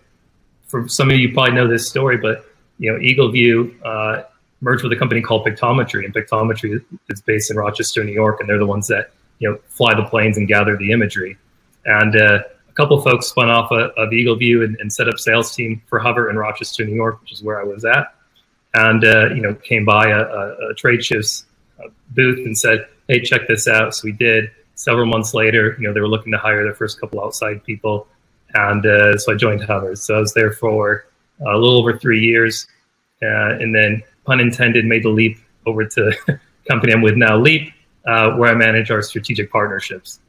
for 0.67 0.87
some 0.87 1.09
of 1.09 1.17
you 1.17 1.33
probably 1.33 1.55
know 1.55 1.67
this 1.67 1.87
story, 1.87 2.17
but 2.17 2.45
you 2.77 2.91
know, 2.91 2.99
EagleView 2.99 3.75
uh, 3.83 4.23
merged 4.63 4.83
with 4.83 4.93
a 4.93 4.95
company 4.95 5.21
called 5.21 5.45
Pictometry, 5.45 6.05
and 6.05 6.13
Pictometry 6.13 6.83
is 7.09 7.21
based 7.21 7.51
in 7.51 7.57
Rochester, 7.57 8.03
New 8.03 8.13
York, 8.13 8.39
and 8.39 8.49
they're 8.49 8.57
the 8.57 8.65
ones 8.65 8.87
that 8.87 9.11
you 9.39 9.49
know 9.49 9.59
fly 9.67 9.93
the 9.93 10.03
planes 10.05 10.37
and 10.37 10.47
gather 10.47 10.77
the 10.77 10.91
imagery. 10.91 11.37
And 11.85 12.15
uh, 12.15 12.39
a 12.69 12.73
couple 12.73 12.97
of 12.97 13.03
folks 13.03 13.27
spun 13.27 13.49
off 13.49 13.71
of, 13.71 14.13
Eagle 14.13 14.35
View 14.35 14.63
and, 14.63 14.75
and 14.79 14.91
set 14.91 15.07
up 15.07 15.19
sales 15.19 15.53
team 15.53 15.81
for 15.87 15.99
Hover 15.99 16.29
in 16.29 16.37
Rochester, 16.37 16.85
New 16.85 16.95
York, 16.95 17.21
which 17.21 17.33
is 17.33 17.43
where 17.43 17.59
I 17.59 17.63
was 17.63 17.85
at 17.85 18.15
and 18.73 19.03
uh, 19.03 19.29
you 19.33 19.41
know 19.41 19.53
came 19.55 19.85
by 19.85 20.09
a, 20.09 20.21
a, 20.21 20.69
a 20.69 20.73
trade 20.75 21.03
show's 21.03 21.45
uh, 21.79 21.87
booth 22.11 22.39
and 22.39 22.57
said, 22.57 22.87
"Hey, 23.07 23.21
check 23.21 23.47
this 23.47 23.67
out." 23.67 23.95
So 23.95 24.01
we 24.05 24.11
did. 24.11 24.51
Several 24.75 25.05
months 25.05 25.35
later, 25.35 25.75
you 25.79 25.87
know, 25.87 25.93
they 25.93 26.01
were 26.01 26.07
looking 26.07 26.31
to 26.31 26.37
hire 26.37 26.63
their 26.63 26.73
first 26.73 26.99
couple 26.99 27.23
outside 27.23 27.63
people, 27.63 28.07
and 28.55 28.85
uh, 28.85 29.17
so 29.17 29.33
I 29.33 29.35
joined 29.35 29.63
Hover. 29.63 29.95
So 29.95 30.15
I 30.15 30.19
was 30.19 30.33
there 30.33 30.51
for 30.51 31.05
a 31.45 31.57
little 31.57 31.77
over 31.77 31.97
three 31.97 32.21
years, 32.21 32.67
uh, 33.21 33.57
and 33.59 33.73
then, 33.73 34.01
pun 34.25 34.39
intended, 34.39 34.85
made 34.85 35.03
the 35.03 35.09
leap 35.09 35.37
over 35.65 35.85
to 35.85 36.13
company 36.67 36.93
I'm 36.93 37.01
with 37.01 37.15
now, 37.15 37.37
Leap, 37.37 37.73
uh, 38.05 38.31
where 38.31 38.49
I 38.49 38.55
manage 38.55 38.91
our 38.91 39.01
strategic 39.01 39.51
partnerships. 39.51 40.19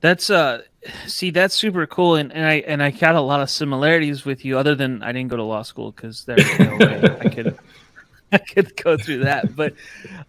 That's 0.00 0.30
uh 0.30 0.62
see 1.06 1.30
that's 1.30 1.54
super 1.54 1.86
cool 1.86 2.16
and, 2.16 2.32
and 2.32 2.46
i 2.46 2.54
and 2.66 2.82
i 2.82 2.90
got 2.90 3.14
a 3.14 3.20
lot 3.20 3.40
of 3.40 3.50
similarities 3.50 4.24
with 4.24 4.44
you 4.44 4.56
other 4.56 4.74
than 4.74 5.02
i 5.02 5.12
didn't 5.12 5.28
go 5.28 5.36
to 5.36 5.42
law 5.42 5.62
school 5.62 5.92
because 5.92 6.24
there's 6.24 6.58
no 6.58 6.76
way 6.76 7.02
i 7.20 7.28
could 7.28 7.58
i 8.32 8.38
could 8.38 8.74
go 8.76 8.96
through 8.96 9.18
that 9.18 9.54
but 9.54 9.74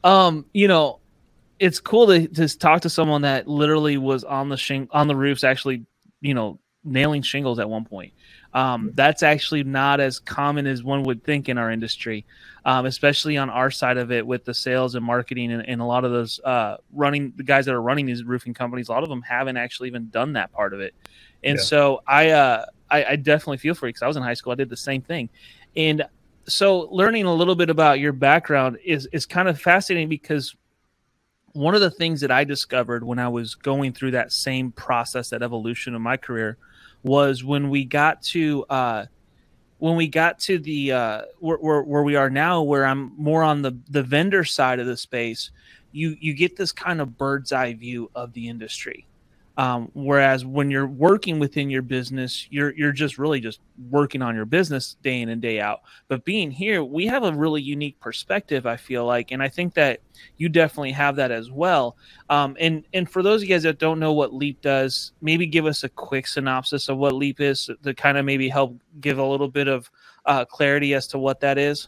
um 0.04 0.46
you 0.54 0.68
know 0.68 1.00
it's 1.60 1.80
cool 1.80 2.08
to 2.08 2.28
just 2.28 2.60
talk 2.60 2.82
to 2.82 2.90
someone 2.90 3.22
that 3.22 3.48
literally 3.48 3.98
was 3.98 4.24
on 4.24 4.50
the 4.50 4.58
shing 4.58 4.90
on 4.92 5.08
the 5.08 5.16
roofs 5.16 5.44
actually 5.44 5.86
you 6.20 6.34
know 6.34 6.60
nailing 6.84 7.22
shingles 7.22 7.60
at 7.60 7.70
one 7.70 7.86
point 7.86 8.12
um, 8.54 8.92
that's 8.96 9.24
actually 9.24 9.64
not 9.64 10.00
as 10.00 10.20
common 10.20 10.68
as 10.68 10.84
one 10.84 11.04
would 11.04 11.24
think 11.24 11.48
in 11.48 11.58
our 11.58 11.72
industry, 11.72 12.26
um, 12.66 12.86
especially 12.86 13.38
on 13.38 13.50
our 13.50 13.72
side 13.72 13.98
of 13.98 14.12
it 14.12 14.26
with 14.26 14.44
the 14.44 14.54
sales 14.54 14.96
and 14.96 15.06
marketing 15.06 15.52
and, 15.52 15.66
and 15.68 15.82
a 15.82 15.86
lot 15.86 16.04
of 16.04 16.12
those 16.12 16.40
uh, 16.44 16.78
running 16.92 17.34
the 17.38 17.44
guys 17.44 17.66
that 17.66 17.74
are 17.74 17.82
running 17.82 18.06
these 18.06 18.24
roofing 18.24 18.54
companies. 18.54 18.90
A 18.90 18.92
lot 18.92 19.04
of 19.04 19.10
them 19.10 19.22
haven't 19.22 19.58
actually 19.58 19.88
even 19.88 20.10
done 20.10 20.34
that 20.34 20.52
part 20.52 20.74
of 20.74 20.82
it, 20.82 20.94
and 21.44 21.58
yeah. 21.58 21.64
so 21.64 22.02
I, 22.06 22.32
uh, 22.32 22.66
I, 22.90 23.06
I 23.06 23.16
definitely 23.16 23.58
feel 23.58 23.74
for 23.74 23.88
you 23.88 23.94
because 23.94 24.04
I 24.04 24.08
was 24.08 24.18
in 24.18 24.24
high 24.24 24.34
school. 24.34 24.52
I 24.52 24.56
did 24.56 24.70
the 24.70 24.78
same 24.78 25.02
thing, 25.02 25.30
and 25.76 26.04
so 26.46 26.90
learning 26.92 27.26
a 27.26 27.34
little 27.34 27.56
bit 27.56 27.70
about 27.70 28.00
your 28.00 28.14
background 28.14 28.78
is 28.84 29.08
is 29.14 29.26
kind 29.26 29.48
of 29.48 29.60
fascinating 29.60 30.10
because 30.10 30.56
one 31.54 31.76
of 31.76 31.82
the 31.82 31.92
things 31.92 32.22
that 32.22 32.32
I 32.32 32.44
discovered 32.44 33.04
when 33.04 33.20
I 33.20 33.28
was 33.28 33.56
going 33.56 33.94
through 33.94 34.12
that 34.12 34.32
same 34.32 34.72
process, 34.72 35.30
that 35.30 35.42
evolution 35.42 35.96
of 35.96 36.02
my 36.02 36.18
career, 36.18 36.58
was 37.04 37.44
when 37.44 37.70
we 37.70 37.86
got 37.86 38.22
to 38.24 38.66
uh, 38.70 39.06
when 39.80 39.96
we 39.96 40.08
got 40.08 40.38
to 40.40 40.60
the 40.60 40.92
uh, 40.92 41.22
where, 41.40 41.58
where, 41.58 41.82
where 41.82 42.04
we 42.04 42.16
are 42.16 42.30
now, 42.30 42.62
where 42.62 42.86
I'm 42.86 43.14
more 43.18 43.44
on 43.44 43.62
the 43.62 43.78
the 43.90 44.04
vendor 44.04 44.44
side 44.44 44.80
of 44.80 44.88
the 44.88 44.98
space. 44.98 45.52
You 45.92 46.16
you 46.20 46.34
get 46.34 46.56
this 46.56 46.72
kind 46.72 47.02
of 47.02 47.18
bird's 47.18 47.52
eye 47.52 47.74
view 47.74 48.12
of 48.16 48.34
the 48.34 48.48
industry. 48.48 49.08
Um, 49.62 49.92
whereas 49.94 50.44
when 50.44 50.72
you're 50.72 50.88
working 50.88 51.38
within 51.38 51.70
your 51.70 51.84
business, 51.84 52.48
you're 52.50 52.74
you're 52.74 52.92
just 52.92 53.20
really 53.20 53.40
just 53.40 53.60
working 53.92 54.24
on 54.24 54.36
your 54.36 54.46
business 54.46 54.96
day 55.04 55.22
in 55.22 55.30
and 55.30 55.40
day 55.40 55.62
out. 55.62 55.82
But 56.08 56.26
being 56.26 56.50
here, 56.50 56.84
we 56.84 57.06
have 57.06 57.24
a 57.24 57.32
really 57.32 57.62
unique 57.62 58.00
perspective. 58.00 58.66
I 58.66 58.76
feel 58.76 59.06
like, 59.06 59.30
and 59.30 59.44
I 59.44 59.50
think 59.50 59.76
that 59.76 60.00
you 60.38 60.50
definitely 60.50 60.94
have 60.94 61.16
that 61.18 61.30
as 61.30 61.52
well. 61.52 61.96
Um, 62.28 62.58
and 62.60 62.86
and 62.96 63.08
for 63.08 63.22
those 63.22 63.44
of 63.44 63.50
you 63.50 63.54
guys 63.54 63.62
that 63.62 63.78
don't 63.78 64.00
know 64.00 64.14
what 64.14 64.34
Leap 64.34 64.60
does, 64.62 65.12
maybe 65.22 65.46
give 65.46 65.68
us 65.68 65.84
a 65.84 65.90
quick 65.90 66.26
synopsis 66.26 66.90
of 66.90 66.98
what 66.98 67.14
Leap 67.14 67.40
is 67.40 67.70
to 67.84 67.94
kind 67.94 68.18
of 68.18 68.26
maybe 68.26 68.50
help 68.50 68.76
give 69.00 69.20
a 69.20 69.24
little 69.24 69.48
bit 69.48 69.68
of 69.68 69.92
uh, 70.26 70.44
clarity 70.44 70.96
as 70.96 71.06
to 71.10 71.20
what 71.20 71.40
that 71.40 71.60
is. 71.60 71.88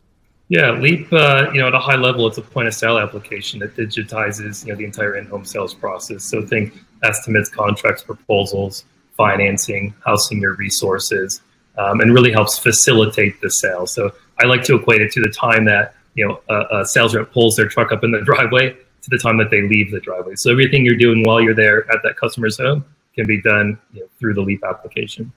Yeah, 0.50 0.70
Leap, 0.72 1.12
uh, 1.12 1.50
you 1.52 1.62
know, 1.62 1.70
at 1.70 1.74
a 1.74 1.80
high 1.80 1.96
level, 1.96 2.28
it's 2.28 2.38
a 2.38 2.44
point 2.44 2.68
of 2.68 2.76
sale 2.76 3.00
application 3.00 3.60
that 3.62 3.76
digitizes, 3.76 4.64
you 4.64 4.74
know, 4.74 4.78
the 4.78 4.86
entire 4.86 5.16
in-home 5.16 5.46
sales 5.46 5.74
process. 5.74 6.24
So 6.24 6.46
think 6.46 6.74
estimates, 7.04 7.50
contracts, 7.50 8.04
proposals, 8.04 8.86
financing, 9.16 9.94
housing 10.06 10.42
your 10.42 10.56
resources, 10.56 11.42
um, 11.78 12.02
and 12.02 12.14
really 12.14 12.32
helps 12.32 12.58
facilitate 12.58 13.40
the 13.42 13.50
sale. 13.50 13.88
So 13.88 14.12
I 14.40 14.46
like 14.46 14.64
to 14.64 14.76
equate 14.76 15.02
it 15.02 15.12
to 15.14 15.22
the 15.22 15.30
time 15.30 15.66
that 15.66 15.96
you 16.16 16.28
know 16.28 16.42
a, 16.50 16.82
a 16.82 16.86
sales 16.86 17.16
rep 17.16 17.32
pulls 17.32 17.56
their 17.56 17.68
truck 17.68 17.92
up 17.92 18.04
in 18.04 18.12
the 18.12 18.22
driveway 18.26 18.76
to 19.04 19.10
the 19.10 19.18
time 19.18 19.38
that 19.38 19.50
they 19.52 19.62
leave 19.62 19.92
the 19.92 20.00
driveway. 20.00 20.36
So 20.36 20.52
everything 20.52 20.86
you're 20.86 20.96
doing 20.96 21.24
while 21.24 21.42
you're 21.42 21.56
there 21.56 21.92
at 21.92 22.02
that 22.04 22.16
customer's 22.16 22.58
home 22.58 22.86
can 23.16 23.28
be 23.28 23.42
done 23.42 23.78
you 23.94 24.02
know, 24.02 24.08
through 24.20 24.34
the 24.34 24.42
Leap 24.42 24.64
application. 24.64 25.32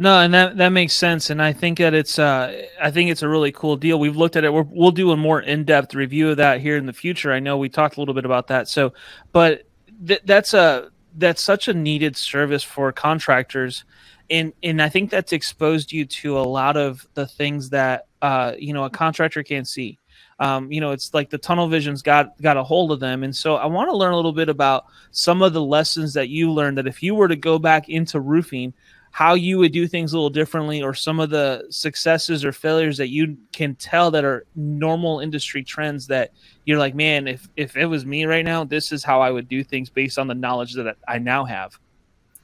No, 0.00 0.18
and 0.18 0.32
that 0.32 0.56
that 0.56 0.70
makes 0.70 0.94
sense, 0.94 1.28
and 1.28 1.42
I 1.42 1.52
think 1.52 1.76
that 1.76 1.92
it's 1.92 2.18
uh, 2.18 2.68
I 2.80 2.90
think 2.90 3.10
it's 3.10 3.20
a 3.20 3.28
really 3.28 3.52
cool 3.52 3.76
deal. 3.76 4.00
We've 4.00 4.16
looked 4.16 4.34
at 4.34 4.44
it. 4.44 4.50
we 4.50 4.62
will 4.62 4.92
do 4.92 5.10
a 5.10 5.16
more 5.16 5.42
in 5.42 5.64
depth 5.64 5.94
review 5.94 6.30
of 6.30 6.38
that 6.38 6.62
here 6.62 6.78
in 6.78 6.86
the 6.86 6.92
future. 6.94 7.30
I 7.30 7.38
know 7.38 7.58
we 7.58 7.68
talked 7.68 7.98
a 7.98 8.00
little 8.00 8.14
bit 8.14 8.24
about 8.24 8.46
that. 8.46 8.66
So, 8.66 8.94
but 9.32 9.64
th- 10.06 10.22
that's 10.24 10.54
a 10.54 10.88
that's 11.18 11.42
such 11.42 11.68
a 11.68 11.74
needed 11.74 12.16
service 12.16 12.62
for 12.62 12.90
contractors, 12.92 13.84
and 14.30 14.54
and 14.62 14.80
I 14.80 14.88
think 14.88 15.10
that's 15.10 15.34
exposed 15.34 15.92
you 15.92 16.06
to 16.06 16.38
a 16.38 16.48
lot 16.48 16.78
of 16.78 17.06
the 17.12 17.26
things 17.26 17.68
that 17.68 18.06
uh, 18.22 18.54
you 18.58 18.72
know 18.72 18.84
a 18.84 18.90
contractor 18.90 19.42
can't 19.42 19.68
see. 19.68 19.98
Um, 20.38 20.72
you 20.72 20.80
know, 20.80 20.92
it's 20.92 21.12
like 21.12 21.28
the 21.28 21.36
tunnel 21.36 21.68
vision's 21.68 22.00
got 22.00 22.40
got 22.40 22.56
a 22.56 22.64
hold 22.64 22.90
of 22.90 23.00
them, 23.00 23.22
and 23.22 23.36
so 23.36 23.56
I 23.56 23.66
want 23.66 23.90
to 23.90 23.96
learn 23.98 24.14
a 24.14 24.16
little 24.16 24.32
bit 24.32 24.48
about 24.48 24.86
some 25.10 25.42
of 25.42 25.52
the 25.52 25.62
lessons 25.62 26.14
that 26.14 26.30
you 26.30 26.50
learned. 26.50 26.78
That 26.78 26.86
if 26.86 27.02
you 27.02 27.14
were 27.14 27.28
to 27.28 27.36
go 27.36 27.58
back 27.58 27.90
into 27.90 28.18
roofing 28.18 28.72
how 29.10 29.34
you 29.34 29.58
would 29.58 29.72
do 29.72 29.86
things 29.86 30.12
a 30.12 30.16
little 30.16 30.30
differently 30.30 30.82
or 30.82 30.94
some 30.94 31.20
of 31.20 31.30
the 31.30 31.66
successes 31.70 32.44
or 32.44 32.52
failures 32.52 32.96
that 32.96 33.08
you 33.08 33.36
can 33.52 33.74
tell 33.74 34.10
that 34.10 34.24
are 34.24 34.46
normal 34.54 35.20
industry 35.20 35.64
trends 35.64 36.06
that 36.06 36.32
you're 36.64 36.78
like 36.78 36.94
man 36.94 37.26
if 37.26 37.48
if 37.56 37.76
it 37.76 37.86
was 37.86 38.06
me 38.06 38.24
right 38.24 38.44
now 38.44 38.64
this 38.64 38.92
is 38.92 39.02
how 39.02 39.20
i 39.20 39.30
would 39.30 39.48
do 39.48 39.64
things 39.64 39.90
based 39.90 40.18
on 40.18 40.26
the 40.26 40.34
knowledge 40.34 40.74
that 40.74 40.96
i 41.08 41.18
now 41.18 41.44
have. 41.44 41.78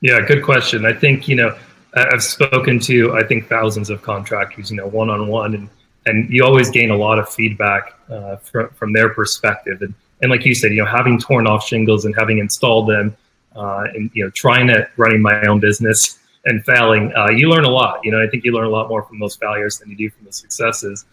Yeah 0.00 0.20
good 0.20 0.44
question. 0.44 0.84
I 0.84 0.92
think 0.92 1.28
you 1.28 1.36
know 1.36 1.56
i've 1.94 2.22
spoken 2.22 2.78
to 2.78 3.16
i 3.16 3.22
think 3.22 3.48
thousands 3.48 3.88
of 3.88 4.02
contractors 4.02 4.70
you 4.70 4.76
know 4.76 4.86
one-on-one 4.86 5.54
and 5.54 5.70
and 6.04 6.30
you 6.30 6.44
always 6.44 6.70
gain 6.70 6.90
a 6.90 6.96
lot 6.96 7.18
of 7.18 7.28
feedback 7.28 7.98
uh, 8.10 8.36
from, 8.36 8.68
from 8.70 8.92
their 8.92 9.08
perspective. 9.08 9.82
And, 9.82 9.92
and 10.22 10.30
like 10.30 10.44
you 10.44 10.54
said 10.54 10.72
you 10.72 10.82
know 10.82 10.90
having 10.90 11.18
torn 11.18 11.46
off 11.46 11.64
shingles 11.64 12.04
and 12.04 12.14
having 12.16 12.38
installed 12.38 12.88
them 12.88 13.16
uh, 13.54 13.84
and 13.94 14.10
you 14.12 14.24
know 14.24 14.30
trying 14.34 14.66
to 14.66 14.88
running 14.96 15.22
my 15.22 15.46
own 15.46 15.60
business 15.60 16.18
and 16.46 16.64
failing, 16.64 17.12
uh, 17.14 17.28
you 17.28 17.50
learn 17.50 17.64
a 17.64 17.70
lot. 17.70 18.00
You 18.04 18.12
know, 18.12 18.22
I 18.22 18.28
think 18.28 18.44
you 18.44 18.52
learn 18.52 18.66
a 18.66 18.70
lot 18.70 18.88
more 18.88 19.02
from 19.02 19.18
those 19.18 19.36
failures 19.36 19.78
than 19.78 19.90
you 19.90 19.96
do 19.96 20.10
from 20.10 20.24
the 20.24 20.32
successes. 20.32 21.04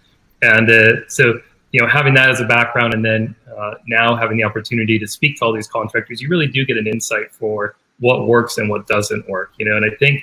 And 0.42 0.70
uh, 0.70 1.08
so, 1.10 1.40
you 1.72 1.82
know, 1.82 1.88
having 1.88 2.14
that 2.14 2.30
as 2.30 2.40
a 2.40 2.46
background, 2.46 2.94
and 2.94 3.04
then 3.04 3.36
uh, 3.58 3.76
now 3.88 4.16
having 4.16 4.38
the 4.38 4.44
opportunity 4.44 5.00
to 5.00 5.08
speak 5.08 5.38
to 5.40 5.46
all 5.46 5.54
these 5.54 5.68
contractors, 5.68 6.22
you 6.22 6.30
really 6.30 6.48
do 6.48 6.66
get 6.66 6.78
an 6.78 6.88
insight 6.88 7.32
for 7.32 7.76
what 8.00 8.28
works 8.28 8.60
and 8.60 8.70
what 8.70 8.86
doesn't 8.88 9.28
work. 9.28 9.54
You 9.58 9.66
know, 9.66 9.76
and 9.76 9.86
I 9.86 9.96
think 9.96 10.22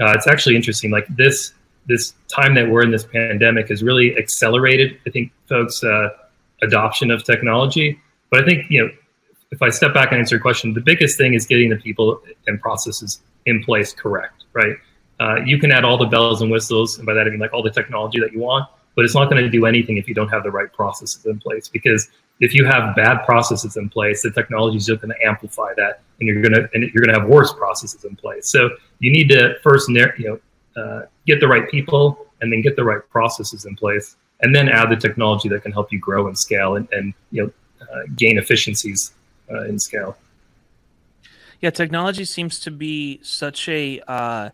uh, 0.00 0.12
it's 0.12 0.28
actually 0.28 0.56
interesting. 0.56 0.90
Like 0.90 1.06
this 1.16 1.52
this 1.86 2.14
time 2.28 2.54
that 2.54 2.68
we're 2.68 2.82
in 2.82 2.90
this 2.90 3.04
pandemic 3.04 3.68
has 3.68 3.82
really 3.82 4.16
accelerated. 4.16 4.98
I 5.06 5.10
think 5.10 5.32
folks' 5.48 5.82
uh, 5.82 6.10
adoption 6.62 7.10
of 7.10 7.24
technology. 7.24 8.00
But 8.30 8.42
I 8.42 8.46
think 8.46 8.70
you 8.70 8.84
know, 8.84 8.90
if 9.50 9.60
I 9.62 9.70
step 9.70 9.92
back 9.92 10.12
and 10.12 10.20
answer 10.20 10.36
your 10.36 10.42
question, 10.42 10.74
the 10.74 10.80
biggest 10.80 11.18
thing 11.18 11.34
is 11.34 11.44
getting 11.44 11.70
the 11.70 11.76
people 11.76 12.22
and 12.46 12.60
processes 12.60 13.20
in 13.46 13.64
place 13.64 13.92
correct 13.92 14.43
right? 14.54 14.76
Uh, 15.20 15.36
you 15.44 15.58
can 15.58 15.70
add 15.70 15.84
all 15.84 15.98
the 15.98 16.06
bells 16.06 16.42
and 16.42 16.50
whistles, 16.50 16.98
and 16.98 17.06
by 17.06 17.14
that 17.14 17.26
I 17.26 17.30
mean 17.30 17.40
like 17.40 17.52
all 17.52 17.62
the 17.62 17.70
technology 17.70 18.18
that 18.20 18.32
you 18.32 18.40
want, 18.40 18.68
but 18.96 19.04
it's 19.04 19.14
not 19.14 19.30
going 19.30 19.42
to 19.42 19.50
do 19.50 19.66
anything 19.66 19.96
if 19.96 20.08
you 20.08 20.14
don't 20.14 20.28
have 20.28 20.42
the 20.42 20.50
right 20.50 20.72
processes 20.72 21.24
in 21.26 21.38
place. 21.38 21.68
Because 21.68 22.08
if 22.40 22.54
you 22.54 22.64
have 22.64 22.96
bad 22.96 23.24
processes 23.24 23.76
in 23.76 23.88
place, 23.88 24.22
the 24.22 24.30
technology 24.30 24.76
is 24.76 24.86
just 24.86 25.00
going 25.00 25.14
to 25.14 25.26
amplify 25.26 25.72
that, 25.76 26.00
and 26.18 26.28
you're 26.28 26.42
going 26.42 26.54
to 26.54 26.68
and 26.74 26.82
you're 26.82 27.04
going 27.04 27.14
to 27.14 27.20
have 27.20 27.28
worse 27.28 27.52
processes 27.52 28.04
in 28.04 28.16
place. 28.16 28.48
So 28.48 28.70
you 28.98 29.12
need 29.12 29.28
to 29.28 29.54
first, 29.62 29.88
you 29.88 30.12
know, 30.18 30.40
uh, 30.80 31.02
get 31.26 31.40
the 31.40 31.48
right 31.48 31.68
people, 31.70 32.26
and 32.40 32.52
then 32.52 32.60
get 32.60 32.76
the 32.76 32.84
right 32.84 33.00
processes 33.10 33.66
in 33.66 33.76
place, 33.76 34.16
and 34.40 34.54
then 34.54 34.68
add 34.68 34.90
the 34.90 34.96
technology 34.96 35.48
that 35.48 35.62
can 35.62 35.72
help 35.72 35.92
you 35.92 35.98
grow 36.00 36.26
and 36.26 36.36
scale 36.36 36.76
and, 36.76 36.88
and 36.92 37.14
you 37.30 37.44
know 37.44 37.52
uh, 37.80 38.02
gain 38.16 38.38
efficiencies 38.38 39.14
uh, 39.50 39.62
in 39.64 39.78
scale. 39.78 40.16
Yeah, 41.64 41.70
technology 41.70 42.26
seems 42.26 42.60
to 42.60 42.70
be 42.70 43.20
such 43.22 43.70
a 43.70 43.98
uh, 44.06 44.50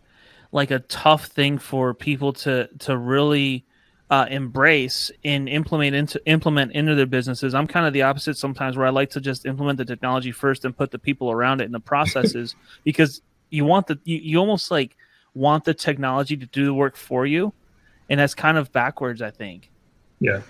like 0.53 0.71
a 0.71 0.79
tough 0.79 1.25
thing 1.25 1.57
for 1.57 1.93
people 1.93 2.31
to 2.31 2.69
to 2.79 2.95
really 2.95 3.65
uh, 4.09 4.27
embrace 4.29 5.11
and 5.25 5.49
implement 5.49 5.93
into 5.93 6.25
implement 6.25 6.71
into 6.71 6.95
their 6.95 7.05
businesses. 7.05 7.53
I'm 7.53 7.67
kind 7.67 7.85
of 7.85 7.91
the 7.91 8.03
opposite 8.03 8.37
sometimes, 8.37 8.77
where 8.77 8.87
I 8.87 8.91
like 8.91 9.09
to 9.09 9.19
just 9.19 9.45
implement 9.45 9.77
the 9.77 9.83
technology 9.83 10.31
first 10.31 10.63
and 10.63 10.73
put 10.73 10.89
the 10.89 10.99
people 10.99 11.29
around 11.29 11.59
it 11.59 11.65
in 11.65 11.73
the 11.73 11.81
processes 11.81 12.55
because 12.85 13.21
you 13.49 13.65
want 13.65 13.87
the 13.87 13.99
you, 14.05 14.15
you 14.15 14.37
almost 14.37 14.71
like 14.71 14.95
want 15.33 15.65
the 15.65 15.73
technology 15.73 16.37
to 16.37 16.45
do 16.45 16.63
the 16.63 16.73
work 16.73 16.95
for 16.95 17.25
you, 17.25 17.51
and 18.07 18.21
that's 18.21 18.33
kind 18.33 18.57
of 18.57 18.71
backwards, 18.71 19.21
I 19.21 19.31
think. 19.31 19.69
Yeah, 20.21 20.43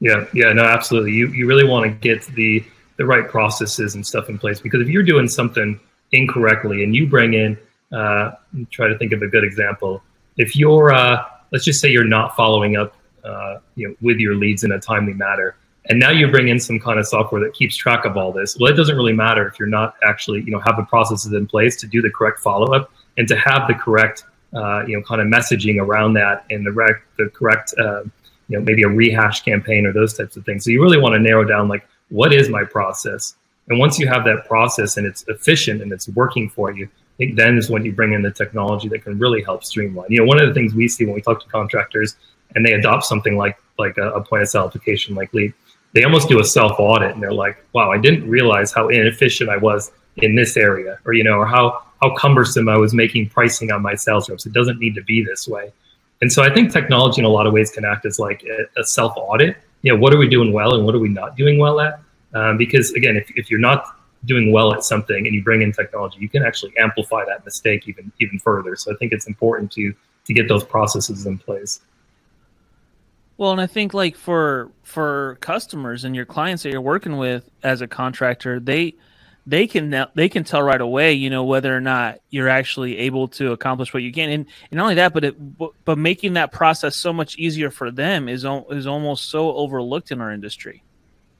yeah, 0.00 0.24
yeah. 0.32 0.54
No, 0.54 0.64
absolutely. 0.64 1.12
You 1.12 1.28
you 1.32 1.46
really 1.46 1.68
want 1.68 1.84
to 1.84 1.90
get 1.90 2.24
the 2.28 2.64
the 2.96 3.04
right 3.04 3.28
processes 3.28 3.94
and 3.94 4.06
stuff 4.06 4.30
in 4.30 4.38
place 4.38 4.58
because 4.58 4.80
if 4.80 4.88
you're 4.88 5.02
doing 5.02 5.28
something 5.28 5.78
incorrectly 6.12 6.84
and 6.84 6.94
you 6.94 7.06
bring 7.06 7.34
in 7.34 7.58
uh, 7.92 8.32
try 8.70 8.86
to 8.86 8.98
think 8.98 9.12
of 9.12 9.22
a 9.22 9.26
good 9.26 9.44
example. 9.44 10.02
If 10.36 10.54
you're 10.56 10.92
uh, 10.92 11.24
let's 11.52 11.64
just 11.64 11.80
say 11.80 11.90
you're 11.90 12.04
not 12.04 12.36
following 12.36 12.76
up 12.76 12.94
uh, 13.24 13.58
you 13.74 13.88
know 13.88 13.94
with 14.00 14.18
your 14.18 14.34
leads 14.34 14.64
in 14.64 14.72
a 14.72 14.80
timely 14.80 15.14
manner 15.14 15.56
and 15.86 15.98
now 15.98 16.10
you 16.10 16.28
bring 16.28 16.48
in 16.48 16.60
some 16.60 16.78
kind 16.78 16.98
of 16.98 17.06
software 17.06 17.40
that 17.42 17.54
keeps 17.54 17.74
track 17.76 18.04
of 18.04 18.16
all 18.16 18.32
this 18.32 18.56
well 18.58 18.70
it 18.70 18.76
doesn't 18.76 18.96
really 18.96 19.12
matter 19.12 19.46
if 19.48 19.58
you're 19.58 19.68
not 19.68 19.96
actually 20.04 20.40
you 20.42 20.50
know 20.50 20.60
have 20.60 20.76
the 20.76 20.84
processes 20.84 21.32
in 21.32 21.46
place 21.46 21.76
to 21.76 21.86
do 21.86 22.00
the 22.00 22.10
correct 22.10 22.38
follow-up 22.40 22.90
and 23.16 23.26
to 23.26 23.36
have 23.36 23.66
the 23.66 23.74
correct 23.74 24.24
uh, 24.54 24.84
you 24.86 24.96
know 24.96 25.02
kind 25.02 25.20
of 25.20 25.26
messaging 25.26 25.80
around 25.80 26.14
that 26.14 26.44
and 26.50 26.64
the, 26.64 26.72
rec- 26.72 27.02
the 27.16 27.28
correct 27.30 27.74
uh, 27.78 28.02
you 28.48 28.56
know 28.56 28.60
maybe 28.60 28.82
a 28.82 28.88
rehash 28.88 29.42
campaign 29.42 29.86
or 29.86 29.92
those 29.92 30.14
types 30.14 30.36
of 30.36 30.44
things. 30.44 30.64
So 30.64 30.70
you 30.70 30.82
really 30.82 30.98
want 30.98 31.14
to 31.14 31.18
narrow 31.18 31.44
down 31.44 31.68
like 31.68 31.86
what 32.08 32.32
is 32.32 32.48
my 32.48 32.64
process 32.64 33.34
and 33.68 33.78
once 33.78 33.98
you 33.98 34.08
have 34.08 34.24
that 34.24 34.46
process 34.46 34.96
and 34.96 35.06
it's 35.06 35.24
efficient 35.28 35.82
and 35.82 35.92
it's 35.92 36.08
working 36.08 36.48
for 36.48 36.72
you, 36.72 36.86
I 36.86 37.16
think 37.18 37.36
then 37.36 37.58
is 37.58 37.68
when 37.68 37.84
you 37.84 37.92
bring 37.92 38.12
in 38.12 38.22
the 38.22 38.30
technology 38.30 38.88
that 38.88 39.02
can 39.04 39.18
really 39.18 39.42
help 39.42 39.64
streamline. 39.64 40.06
You 40.10 40.20
know, 40.20 40.24
one 40.24 40.40
of 40.40 40.48
the 40.48 40.54
things 40.54 40.74
we 40.74 40.88
see 40.88 41.04
when 41.04 41.14
we 41.14 41.20
talk 41.20 41.42
to 41.42 41.48
contractors 41.48 42.16
and 42.54 42.64
they 42.64 42.72
adopt 42.72 43.04
something 43.04 43.36
like 43.36 43.58
like 43.78 43.96
a, 43.98 44.10
a 44.10 44.24
point 44.24 44.42
of 44.42 44.48
sale 44.48 44.64
application 44.64 45.14
like 45.14 45.32
Leap, 45.34 45.54
they 45.92 46.04
almost 46.04 46.28
do 46.28 46.40
a 46.40 46.44
self 46.44 46.78
audit 46.78 47.12
and 47.12 47.22
they're 47.22 47.32
like, 47.32 47.62
"Wow, 47.72 47.90
I 47.90 47.98
didn't 47.98 48.28
realize 48.28 48.72
how 48.72 48.88
inefficient 48.88 49.50
I 49.50 49.56
was 49.56 49.92
in 50.16 50.34
this 50.34 50.56
area," 50.56 50.98
or 51.04 51.12
you 51.12 51.24
know, 51.24 51.38
or 51.38 51.46
how 51.46 51.82
how 52.00 52.14
cumbersome 52.16 52.68
I 52.68 52.76
was 52.76 52.94
making 52.94 53.28
pricing 53.28 53.70
on 53.70 53.82
my 53.82 53.94
sales 53.94 54.30
reps. 54.30 54.46
It 54.46 54.52
doesn't 54.52 54.78
need 54.78 54.94
to 54.94 55.02
be 55.02 55.22
this 55.22 55.46
way. 55.48 55.72
And 56.20 56.32
so 56.32 56.42
I 56.42 56.52
think 56.52 56.72
technology 56.72 57.20
in 57.20 57.24
a 57.24 57.28
lot 57.28 57.46
of 57.46 57.52
ways 57.52 57.70
can 57.70 57.84
act 57.84 58.06
as 58.06 58.18
like 58.18 58.44
a, 58.44 58.80
a 58.80 58.84
self 58.84 59.12
audit. 59.16 59.56
You 59.82 59.92
know, 59.92 59.98
what 59.98 60.14
are 60.14 60.18
we 60.18 60.28
doing 60.28 60.52
well 60.52 60.74
and 60.74 60.84
what 60.84 60.94
are 60.94 60.98
we 60.98 61.08
not 61.08 61.36
doing 61.36 61.58
well 61.58 61.80
at? 61.80 62.00
Um, 62.34 62.56
because 62.58 62.92
again, 62.92 63.16
if, 63.16 63.30
if 63.36 63.50
you're 63.50 63.60
not 63.60 63.84
doing 64.24 64.52
well 64.52 64.74
at 64.74 64.84
something 64.84 65.26
and 65.26 65.34
you 65.34 65.42
bring 65.42 65.62
in 65.62 65.72
technology, 65.72 66.18
you 66.20 66.28
can 66.28 66.44
actually 66.44 66.76
amplify 66.78 67.24
that 67.24 67.44
mistake 67.44 67.88
even 67.88 68.12
even 68.20 68.38
further. 68.38 68.76
So 68.76 68.92
I 68.92 68.96
think 68.96 69.12
it's 69.12 69.26
important 69.26 69.72
to 69.72 69.94
to 70.26 70.34
get 70.34 70.48
those 70.48 70.64
processes 70.64 71.26
in 71.26 71.38
place. 71.38 71.80
Well, 73.38 73.52
and 73.52 73.60
I 73.60 73.66
think 73.66 73.94
like 73.94 74.16
for 74.16 74.70
for 74.82 75.38
customers 75.40 76.04
and 76.04 76.14
your 76.14 76.26
clients 76.26 76.64
that 76.64 76.72
you're 76.72 76.80
working 76.80 77.16
with 77.16 77.48
as 77.62 77.80
a 77.80 77.86
contractor, 77.86 78.58
they 78.60 78.94
they 79.46 79.66
can 79.66 80.06
they 80.14 80.28
can 80.28 80.44
tell 80.44 80.62
right 80.62 80.80
away, 80.80 81.14
you 81.14 81.30
know, 81.30 81.44
whether 81.44 81.74
or 81.74 81.80
not 81.80 82.20
you're 82.28 82.48
actually 82.48 82.98
able 82.98 83.28
to 83.28 83.52
accomplish 83.52 83.94
what 83.94 84.02
you 84.02 84.12
can, 84.12 84.28
and, 84.28 84.46
and 84.70 84.76
not 84.76 84.82
only 84.82 84.96
that, 84.96 85.14
but 85.14 85.24
it 85.24 85.84
but 85.84 85.96
making 85.96 86.34
that 86.34 86.52
process 86.52 86.96
so 86.96 87.12
much 87.12 87.38
easier 87.38 87.70
for 87.70 87.90
them 87.90 88.28
is 88.28 88.44
is 88.70 88.86
almost 88.86 89.30
so 89.30 89.54
overlooked 89.54 90.10
in 90.10 90.20
our 90.20 90.32
industry. 90.32 90.82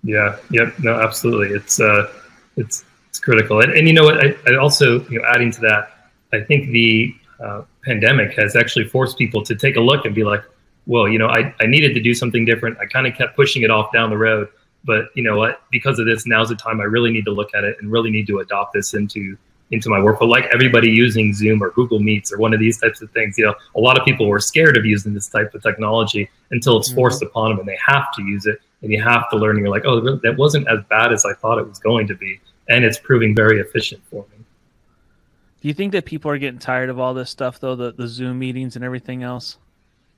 Yeah. 0.03 0.37
Yep. 0.51 0.79
No. 0.81 1.01
Absolutely. 1.01 1.55
It's 1.55 1.81
uh, 1.81 2.13
it's 2.57 2.85
it's 3.09 3.19
critical. 3.19 3.61
And, 3.61 3.73
and 3.73 3.87
you 3.87 3.95
know 3.95 4.05
what? 4.05 4.19
I, 4.25 4.37
I 4.47 4.57
also 4.57 5.01
you 5.09 5.19
know 5.19 5.25
adding 5.29 5.51
to 5.53 5.61
that, 5.63 6.11
I 6.33 6.41
think 6.41 6.71
the 6.71 7.15
uh, 7.41 7.63
pandemic 7.85 8.37
has 8.37 8.57
actually 8.57 8.85
forced 8.85 9.17
people 9.17 9.43
to 9.45 9.55
take 9.55 9.77
a 9.77 9.81
look 9.81 10.05
and 10.05 10.15
be 10.15 10.25
like, 10.25 10.43
well, 10.87 11.09
you 11.09 11.19
know, 11.19 11.29
I, 11.29 11.55
I 11.61 11.67
needed 11.67 11.95
to 11.95 12.01
do 12.01 12.15
something 12.15 12.45
different. 12.45 12.79
I 12.79 12.87
kind 12.87 13.07
of 13.07 13.15
kept 13.15 13.37
pushing 13.37 13.63
it 13.63 13.71
off 13.71 13.93
down 13.93 14.11
the 14.11 14.17
road, 14.17 14.49
but 14.85 15.07
you 15.15 15.23
know 15.23 15.37
what? 15.37 15.63
Because 15.71 15.99
of 15.99 16.07
this, 16.07 16.27
now's 16.27 16.49
the 16.49 16.57
time 16.57 16.81
I 16.81 16.85
really 16.85 17.11
need 17.11 17.25
to 17.27 17.31
look 17.31 17.55
at 17.55 17.65
it 17.65 17.77
and 17.81 17.93
really 17.93 18.11
need 18.11 18.27
to 18.29 18.39
adopt 18.39 18.73
this 18.73 18.95
into 18.95 19.37
into 19.71 19.91
my 19.91 20.01
work. 20.01 20.19
But 20.19 20.29
like 20.29 20.47
everybody 20.47 20.91
using 20.91 21.35
Zoom 21.35 21.63
or 21.63 21.71
Google 21.73 22.01
Meets 22.01 22.33
or 22.33 22.39
one 22.39 22.55
of 22.55 22.61
these 22.61 22.79
types 22.79 23.03
of 23.03 23.11
things, 23.11 23.37
you 23.37 23.45
know, 23.45 23.55
a 23.77 23.81
lot 23.81 23.99
of 23.99 24.05
people 24.05 24.27
were 24.27 24.41
scared 24.41 24.79
of 24.79 24.87
using 24.87 25.13
this 25.13 25.29
type 25.29 25.55
of 25.55 25.63
technology 25.63 26.31
until 26.51 26.79
it's 26.79 26.89
mm-hmm. 26.89 26.97
forced 26.97 27.23
upon 27.23 27.51
them 27.51 27.59
and 27.61 27.69
they 27.69 27.79
have 27.85 28.11
to 28.15 28.23
use 28.23 28.47
it 28.47 28.63
and 28.83 28.93
you 28.93 29.03
have 29.03 29.29
to 29.31 29.37
learn. 29.37 29.57
And 29.57 29.61
you're 29.61 29.71
like, 29.71 29.85
oh, 29.85 30.01
that 30.01 30.37
wasn't 30.37 30.69
as 30.69 30.79
bad 30.89 31.13
as 31.13 31.25
I 31.25 31.35
thought 31.35 31.59
it 31.59 31.69
was 31.69 31.79
going 31.79 32.07
to 32.09 32.15
be, 32.15 32.41
and 32.69 32.85
it's 32.85 32.99
proving 32.99 33.35
very 33.35 33.61
efficient 33.61 34.03
for 34.11 34.25
me. 34.31 34.45
Do 35.61 35.69
you 35.69 35.75
think 35.75 35.93
that 35.93 36.05
people 36.05 36.31
are 36.31 36.39
getting 36.39 36.61
tired 36.61 36.89
of 36.89 37.01
all 37.01 37.15
this 37.15 37.31
stuff, 37.31 37.59
though, 37.59 37.75
the, 37.75 37.93
the 37.93 38.07
Zoom 38.07 38.39
meetings 38.39 38.77
and 38.77 38.85
everything 38.85 39.23
else? 39.23 39.59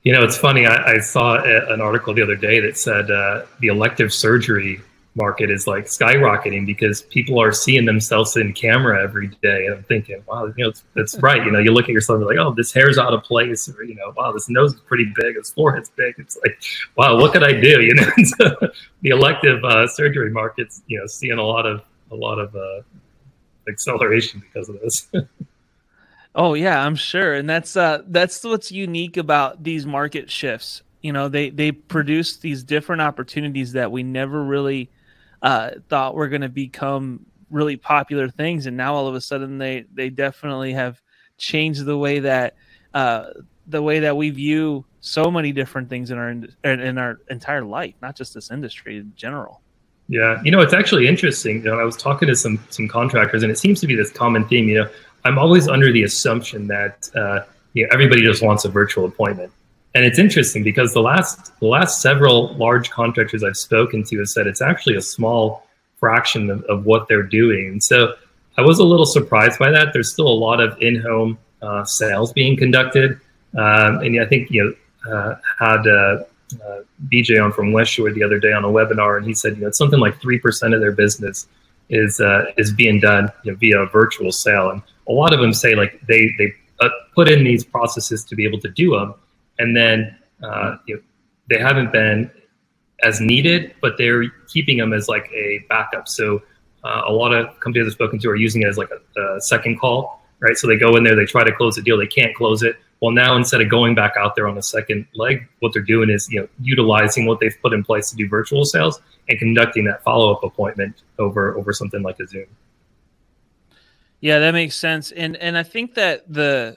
You 0.03 0.13
know, 0.13 0.23
it's 0.23 0.37
funny. 0.37 0.67
I, 0.67 0.95
I 0.95 0.99
saw 0.99 1.37
a, 1.37 1.73
an 1.73 1.81
article 1.81 2.13
the 2.15 2.23
other 2.23 2.37
day 2.37 2.61
that 2.61 2.77
said 2.77 3.11
uh, 3.11 3.47
the 3.61 3.69
elective 3.69 4.13
surgery 4.13 4.83
market 5.15 5.51
is 5.51 5.67
like 5.67 5.87
skyrocketing 5.87 6.65
because 6.65 7.03
people 7.03 7.41
are 7.41 7.53
seeing 7.53 7.85
themselves 7.85 8.37
in 8.37 8.53
camera 8.53 9.03
every 9.03 9.29
day 9.43 9.67
and 9.67 9.75
I'm 9.75 9.83
thinking, 9.85 10.23
wow, 10.27 10.47
you 10.57 10.65
know, 10.65 10.73
that's 10.95 11.19
right. 11.19 11.45
You 11.45 11.51
know, 11.51 11.59
you 11.59 11.73
look 11.73 11.85
at 11.85 11.91
yourself 11.91 12.19
and 12.19 12.23
you're 12.23 12.37
like, 12.37 12.47
oh, 12.47 12.55
this 12.55 12.73
hair's 12.73 12.97
out 12.97 13.13
of 13.13 13.23
place, 13.25 13.69
or 13.69 13.83
you 13.83 13.95
know, 13.97 14.13
wow, 14.17 14.33
this 14.33 14.49
nose 14.49 14.75
is 14.75 14.81
pretty 14.81 15.13
big, 15.17 15.35
this 15.35 15.51
forehead's 15.51 15.91
big. 15.91 16.15
It's 16.19 16.39
like, 16.45 16.63
wow, 16.97 17.17
what 17.17 17.33
could 17.33 17.43
I 17.43 17.61
do? 17.61 17.81
You 17.81 17.95
know, 17.95 18.11
the 19.03 19.11
elective 19.11 19.65
uh, 19.65 19.89
surgery 19.89 20.31
market's 20.31 20.83
you 20.87 20.99
know 20.99 21.07
seeing 21.07 21.39
a 21.39 21.45
lot 21.45 21.67
of 21.67 21.83
a 22.11 22.15
lot 22.15 22.39
of 22.39 22.55
uh, 22.55 22.83
acceleration 23.69 24.41
because 24.41 24.69
of 24.69 24.81
this. 24.81 25.09
oh 26.35 26.55
yeah, 26.55 26.85
I'm 26.85 26.95
sure, 26.95 27.35
and 27.35 27.51
that's 27.51 27.77
uh, 27.77 28.03
that's 28.07 28.45
what's 28.45 28.71
unique 28.71 29.17
about 29.17 29.65
these 29.65 29.87
market 29.87 30.31
shifts. 30.31 30.83
You 31.03 31.13
know, 31.13 31.29
they 31.29 31.51
they 31.51 31.73
produce 31.73 32.37
these 32.37 32.63
different 32.63 33.03
opportunities 33.03 33.73
that 33.73 33.91
we 33.91 34.03
never 34.03 34.43
really 34.45 34.89
uh, 35.43 35.71
thought 35.89 36.15
were 36.15 36.29
going 36.29 36.43
to 36.43 36.49
become 36.49 37.27
really 37.51 37.77
popular 37.77 38.29
things, 38.29 38.67
and 38.67 38.77
now 38.77 38.95
all 38.95 39.07
of 39.07 39.15
a 39.15 39.21
sudden 39.21 39.59
they 39.59 39.85
they 39.95 40.11
definitely 40.11 40.73
have 40.73 41.01
changed 41.39 41.85
the 41.85 41.97
way 41.97 42.21
that 42.21 42.55
uh, 42.95 43.27
the 43.67 43.83
way 43.83 44.01
that 44.01 44.17
we 44.17 44.31
view 44.31 44.85
so 45.01 45.31
many 45.31 45.53
different 45.53 45.89
things 45.89 46.11
in 46.11 46.19
our 46.19 46.31
in 46.31 46.49
in 46.65 46.99
our 46.99 47.21
entire 47.31 47.65
life, 47.65 47.95
not 48.03 48.17
just 48.17 48.35
this 48.35 48.51
industry 48.51 48.99
in 48.99 49.13
general. 49.17 49.63
Yeah, 50.09 50.41
you 50.43 50.51
know, 50.51 50.61
it's 50.61 50.75
actually 50.75 51.07
interesting. 51.07 51.59
You 51.59 51.71
know, 51.71 51.79
I 51.79 51.85
was 51.85 51.97
talking 51.97 52.29
to 52.29 52.37
some 52.37 52.59
some 52.71 52.89
contractors, 52.89 53.43
and 53.43 53.51
it 53.51 53.59
seems 53.59 53.81
to 53.81 53.87
be 53.87 53.95
this 53.95 54.11
common 54.11 54.47
theme. 54.49 54.69
You 54.69 54.83
know, 54.83 54.91
I'm 55.25 55.39
always 55.39 55.69
under 55.69 55.93
the 55.93 56.03
assumption 56.03 56.67
that 56.67 57.09
uh, 57.15 57.41
you 57.75 57.85
know 57.85 57.91
everybody 57.93 58.23
just 58.23 58.43
wants 58.43 58.65
a 58.65 58.69
virtual 58.69 59.05
appointment, 59.05 59.53
and 59.95 60.05
it's 60.05 60.19
interesting 60.19 60.63
because 60.63 60.93
the 60.93 61.01
last 61.01 61.59
the 61.61 61.67
last 61.67 62.01
several 62.01 62.55
large 62.55 62.91
contractors 62.91 63.43
I've 63.43 63.57
spoken 63.57 64.05
to 64.05 64.19
have 64.19 64.29
said 64.29 64.47
it's 64.47 64.63
actually 64.63 64.97
a 64.97 65.03
small 65.03 65.67
fraction 65.99 66.51
of, 66.51 66.63
of 66.65 66.87
what 66.87 67.09
they're 67.09 67.23
doing. 67.23 67.81
So 67.81 68.15
I 68.57 68.63
was 68.63 68.79
a 68.79 68.85
little 68.85 69.07
surprised 69.07 69.59
by 69.59 69.71
that. 69.71 69.93
There's 69.93 70.13
still 70.13 70.29
a 70.29 70.41
lot 70.47 70.61
of 70.61 70.81
in-home 70.81 71.39
uh, 71.63 71.85
sales 71.85 72.33
being 72.33 72.57
conducted, 72.57 73.21
um, 73.57 73.99
and 73.99 74.21
I 74.21 74.27
think 74.27 74.51
you 74.51 74.77
know 75.05 75.13
uh, 75.13 75.37
had 75.59 75.87
uh, 75.87 76.25
uh, 76.65 76.83
BJ 77.09 77.43
on 77.43 77.53
from 77.53 77.73
Westshore 77.73 78.15
the 78.15 78.23
other 78.23 78.39
day 78.39 78.53
on 78.53 78.65
a 78.65 78.69
webinar, 78.69 79.17
and 79.17 79.27
he 79.27 79.35
said, 79.35 79.57
you 79.57 79.63
know, 79.63 79.69
it's 79.69 79.79
something 79.79 80.01
like 80.01 80.21
three 80.21 80.39
percent 80.39 80.75
of 80.75 80.81
their 80.81 80.93
business 80.93 81.49
is 81.89 82.21
uh, 82.21 82.47
is 82.57 82.73
being 82.73 83.01
done 83.01 83.31
you 83.43 83.53
know, 83.53 83.59
via 83.59 83.81
a 83.81 83.87
virtual 83.87 84.31
sale, 84.31 84.71
and 84.71 84.83
a 85.09 85.13
lot 85.13 85.33
of 85.33 85.41
them 85.41 85.53
say 85.53 85.75
like 85.75 86.01
they 86.07 86.31
they 86.39 86.53
uh, 86.81 86.89
put 87.15 87.29
in 87.29 87.45
these 87.45 87.65
processes 87.65 88.25
to 88.25 88.37
be 88.37 88.45
able 88.45 88.61
to 88.61 88.69
do 88.69 88.91
them, 88.91 89.15
and 89.61 89.77
then 89.77 90.17
uh, 90.43 90.77
you 90.87 90.97
know, 90.97 91.03
they 91.49 91.59
haven't 91.59 91.93
been 91.93 92.31
as 93.03 93.21
needed, 93.21 93.75
but 93.81 93.95
they're 93.99 94.29
keeping 94.49 94.79
them 94.79 94.93
as 94.93 95.09
like 95.09 95.31
a 95.33 95.65
backup. 95.69 96.09
So 96.09 96.43
uh, 96.85 97.03
a 97.07 97.13
lot 97.13 97.33
of 97.33 97.59
companies 97.61 97.87
I've 97.87 97.93
spoken 97.93 98.19
to 98.21 98.29
are 98.31 98.37
using 98.37 98.63
it 98.63 98.67
as 98.67 98.79
like 98.79 98.91
a, 98.91 99.21
a 99.37 99.41
second 99.41 99.79
call, 99.79 100.23
right? 100.41 100.57
So 100.57 100.67
they 100.67 100.77
go 100.77 100.97
in 100.97 101.05
there, 101.05 101.17
they 101.17 101.25
try 101.25 101.45
to 101.45 101.53
close 101.53 101.77
the 101.77 101.83
deal, 101.83 101.99
they 101.99 102.07
can't 102.07 102.35
close 102.35 102.63
it 102.63 102.77
well, 103.01 103.13
now 103.13 103.35
instead 103.35 103.63
of 103.63 103.71
going 103.71 103.95
back 103.95 104.15
out 104.19 104.37
there 104.37 104.47
on 104.47 104.55
the 104.55 104.63
second 104.63 105.07
leg, 105.15 105.49
what 105.61 105.73
they're 105.73 105.83
doing 105.83 106.11
is 106.11 106.31
you 106.31 106.41
know 106.41 106.49
utilizing 106.61 107.27
what 107.27 107.41
they've 107.41 107.57
put 107.63 107.73
in 107.73 107.83
place 107.83 108.11
to 108.11 108.17
do 108.17 108.29
virtual 108.29 108.65
sales 108.65 109.01
and 109.29 109.39
conducting 109.39 109.85
that 109.87 110.03
follow 110.03 110.33
up 110.33 110.45
appointment 110.45 111.03
over 111.19 111.57
over 111.57 111.73
something 111.73 112.03
like 112.03 112.21
a 112.21 112.27
Zoom. 112.27 112.47
Yeah, 114.21 114.39
that 114.41 114.53
makes 114.53 114.77
sense, 114.77 115.13
and 115.13 115.35
and 115.39 115.57
I 115.57 115.63
think 115.63 115.95
that 115.95 116.31
the 116.31 116.77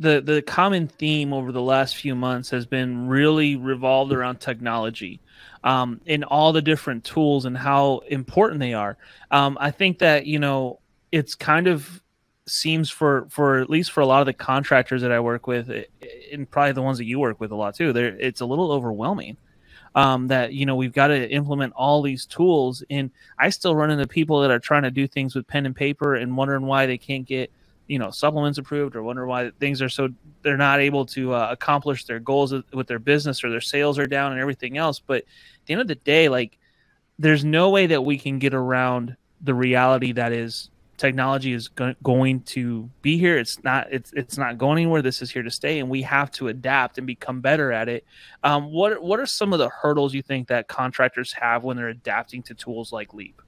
the 0.00 0.22
the 0.22 0.40
common 0.40 0.88
theme 0.88 1.32
over 1.32 1.52
the 1.52 1.60
last 1.60 1.96
few 1.96 2.14
months 2.14 2.50
has 2.50 2.64
been 2.64 3.06
really 3.06 3.54
revolved 3.56 4.12
around 4.12 4.40
technology 4.40 5.20
um, 5.62 6.00
in 6.06 6.24
all 6.24 6.52
the 6.52 6.62
different 6.62 7.04
tools 7.04 7.44
and 7.44 7.56
how 7.56 7.98
important 8.08 8.60
they 8.60 8.72
are. 8.72 8.96
Um, 9.30 9.58
I 9.60 9.70
think 9.70 9.98
that 9.98 10.26
you 10.26 10.38
know 10.38 10.80
it's 11.12 11.34
kind 11.34 11.66
of 11.66 12.02
seems 12.46 12.88
for 12.88 13.26
for 13.28 13.58
at 13.58 13.68
least 13.68 13.92
for 13.92 14.00
a 14.00 14.06
lot 14.06 14.20
of 14.20 14.26
the 14.26 14.32
contractors 14.32 15.02
that 15.02 15.12
I 15.12 15.20
work 15.20 15.46
with, 15.46 15.70
and 16.32 16.50
probably 16.50 16.72
the 16.72 16.82
ones 16.82 16.96
that 16.96 17.04
you 17.04 17.20
work 17.20 17.38
with 17.38 17.52
a 17.52 17.56
lot 17.56 17.74
too, 17.74 17.92
there 17.92 18.16
it's 18.18 18.40
a 18.40 18.46
little 18.46 18.72
overwhelming. 18.72 19.36
Um, 19.96 20.28
that 20.28 20.54
you 20.54 20.66
know 20.66 20.76
we've 20.76 20.92
got 20.92 21.08
to 21.08 21.28
implement 21.30 21.74
all 21.74 22.00
these 22.00 22.24
tools, 22.24 22.82
and 22.88 23.10
I 23.38 23.50
still 23.50 23.76
run 23.76 23.90
into 23.90 24.06
people 24.06 24.40
that 24.40 24.50
are 24.50 24.60
trying 24.60 24.84
to 24.84 24.90
do 24.90 25.06
things 25.06 25.34
with 25.34 25.46
pen 25.46 25.66
and 25.66 25.76
paper 25.76 26.14
and 26.14 26.36
wondering 26.36 26.64
why 26.64 26.86
they 26.86 26.96
can't 26.96 27.26
get 27.26 27.50
you 27.90 27.98
know 27.98 28.10
supplements 28.10 28.56
approved 28.56 28.94
or 28.94 29.02
wonder 29.02 29.26
why 29.26 29.50
things 29.58 29.82
are 29.82 29.88
so 29.88 30.08
they're 30.42 30.56
not 30.56 30.78
able 30.78 31.04
to 31.04 31.34
uh, 31.34 31.48
accomplish 31.50 32.04
their 32.04 32.20
goals 32.20 32.54
with 32.72 32.86
their 32.86 33.00
business 33.00 33.42
or 33.42 33.50
their 33.50 33.60
sales 33.60 33.98
are 33.98 34.06
down 34.06 34.30
and 34.30 34.40
everything 34.40 34.78
else. 34.78 35.00
But 35.00 35.22
at 35.22 35.66
the 35.66 35.72
end 35.72 35.82
of 35.82 35.88
the 35.88 35.96
day, 35.96 36.28
like 36.28 36.56
there's 37.18 37.44
no 37.44 37.68
way 37.68 37.88
that 37.88 38.04
we 38.04 38.16
can 38.16 38.38
get 38.38 38.54
around 38.54 39.16
the 39.40 39.54
reality 39.54 40.12
that 40.12 40.32
is 40.32 40.70
technology 40.98 41.52
is 41.52 41.66
go- 41.66 41.96
going 42.04 42.42
to 42.42 42.88
be 43.02 43.18
here. 43.18 43.36
It's 43.36 43.62
not 43.64 43.88
it's 43.90 44.12
it's 44.12 44.38
not 44.38 44.56
going 44.56 44.78
anywhere. 44.78 45.02
This 45.02 45.20
is 45.20 45.32
here 45.32 45.42
to 45.42 45.50
stay, 45.50 45.80
and 45.80 45.90
we 45.90 46.02
have 46.02 46.30
to 46.32 46.46
adapt 46.46 46.96
and 46.96 47.08
become 47.08 47.40
better 47.40 47.72
at 47.72 47.88
it. 47.88 48.04
Um, 48.44 48.70
what 48.70 49.02
what 49.02 49.18
are 49.18 49.26
some 49.26 49.52
of 49.52 49.58
the 49.58 49.68
hurdles 49.68 50.14
you 50.14 50.22
think 50.22 50.46
that 50.46 50.68
contractors 50.68 51.32
have 51.32 51.64
when 51.64 51.76
they're 51.76 51.88
adapting 51.88 52.44
to 52.44 52.54
tools 52.54 52.92
like 52.92 53.12
Leap? 53.14 53.42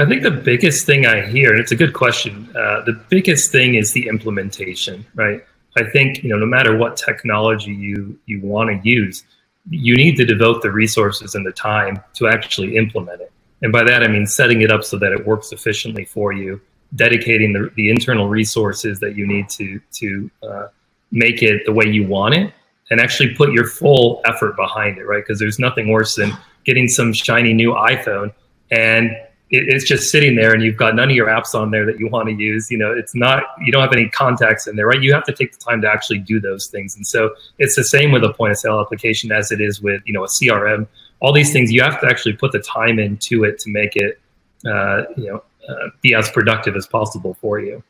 I 0.00 0.06
think 0.06 0.22
the 0.22 0.30
biggest 0.30 0.86
thing 0.86 1.06
I 1.06 1.26
hear, 1.26 1.50
and 1.50 1.60
it's 1.60 1.72
a 1.72 1.76
good 1.76 1.92
question, 1.92 2.48
uh, 2.56 2.82
the 2.84 3.00
biggest 3.08 3.50
thing 3.50 3.74
is 3.74 3.92
the 3.92 4.06
implementation, 4.06 5.04
right? 5.16 5.44
I 5.76 5.84
think 5.90 6.22
you 6.22 6.30
know 6.30 6.38
no 6.38 6.46
matter 6.46 6.76
what 6.76 6.96
technology 6.96 7.72
you 7.72 8.18
you 8.26 8.40
want 8.40 8.70
to 8.70 8.88
use, 8.88 9.24
you 9.68 9.96
need 9.96 10.16
to 10.16 10.24
devote 10.24 10.62
the 10.62 10.70
resources 10.70 11.34
and 11.34 11.44
the 11.44 11.52
time 11.52 12.02
to 12.14 12.28
actually 12.28 12.76
implement 12.76 13.20
it. 13.20 13.32
And 13.62 13.72
by 13.72 13.84
that 13.84 14.02
I 14.02 14.08
mean 14.08 14.26
setting 14.26 14.62
it 14.62 14.70
up 14.70 14.84
so 14.84 14.98
that 14.98 15.12
it 15.12 15.26
works 15.26 15.52
efficiently 15.52 16.04
for 16.04 16.32
you, 16.32 16.60
dedicating 16.94 17.52
the, 17.52 17.70
the 17.74 17.90
internal 17.90 18.28
resources 18.28 19.00
that 19.00 19.16
you 19.16 19.26
need 19.26 19.48
to 19.50 19.80
to 19.94 20.30
uh, 20.42 20.66
make 21.10 21.42
it 21.42 21.62
the 21.66 21.72
way 21.72 21.86
you 21.86 22.06
want 22.06 22.34
it 22.34 22.52
and 22.90 23.00
actually 23.00 23.34
put 23.34 23.52
your 23.52 23.66
full 23.66 24.20
effort 24.24 24.56
behind 24.56 24.98
it 24.98 25.04
right 25.04 25.24
because 25.24 25.38
there's 25.38 25.58
nothing 25.58 25.90
worse 25.90 26.14
than 26.14 26.32
getting 26.64 26.86
some 26.88 27.12
shiny 27.12 27.52
new 27.52 27.72
iphone 27.72 28.32
and 28.70 29.10
it, 29.50 29.68
it's 29.68 29.84
just 29.84 30.10
sitting 30.10 30.36
there 30.36 30.52
and 30.52 30.62
you've 30.62 30.76
got 30.76 30.94
none 30.94 31.10
of 31.10 31.16
your 31.16 31.26
apps 31.26 31.54
on 31.54 31.70
there 31.70 31.86
that 31.86 31.98
you 31.98 32.08
want 32.08 32.28
to 32.28 32.34
use 32.34 32.70
you 32.70 32.78
know 32.78 32.92
it's 32.92 33.14
not 33.14 33.44
you 33.60 33.72
don't 33.72 33.82
have 33.82 33.92
any 33.92 34.08
contacts 34.08 34.66
in 34.66 34.76
there 34.76 34.86
right 34.86 35.02
you 35.02 35.12
have 35.12 35.24
to 35.24 35.32
take 35.32 35.52
the 35.52 35.58
time 35.58 35.80
to 35.80 35.88
actually 35.88 36.18
do 36.18 36.40
those 36.40 36.66
things 36.66 36.96
and 36.96 37.06
so 37.06 37.34
it's 37.58 37.76
the 37.76 37.84
same 37.84 38.12
with 38.12 38.24
a 38.24 38.32
point 38.32 38.52
of 38.52 38.58
sale 38.58 38.80
application 38.80 39.32
as 39.32 39.50
it 39.50 39.60
is 39.60 39.80
with 39.80 40.02
you 40.06 40.12
know 40.12 40.24
a 40.24 40.28
crm 40.28 40.86
all 41.20 41.32
these 41.32 41.52
things 41.52 41.72
you 41.72 41.82
have 41.82 42.00
to 42.00 42.06
actually 42.06 42.32
put 42.32 42.52
the 42.52 42.60
time 42.60 42.98
into 42.98 43.44
it 43.44 43.58
to 43.58 43.70
make 43.70 43.96
it 43.96 44.20
uh, 44.66 45.02
you 45.16 45.30
know 45.30 45.42
uh, 45.68 45.88
be 46.00 46.14
as 46.14 46.30
productive 46.30 46.76
as 46.76 46.86
possible 46.86 47.34
for 47.34 47.60
you. 47.60 47.82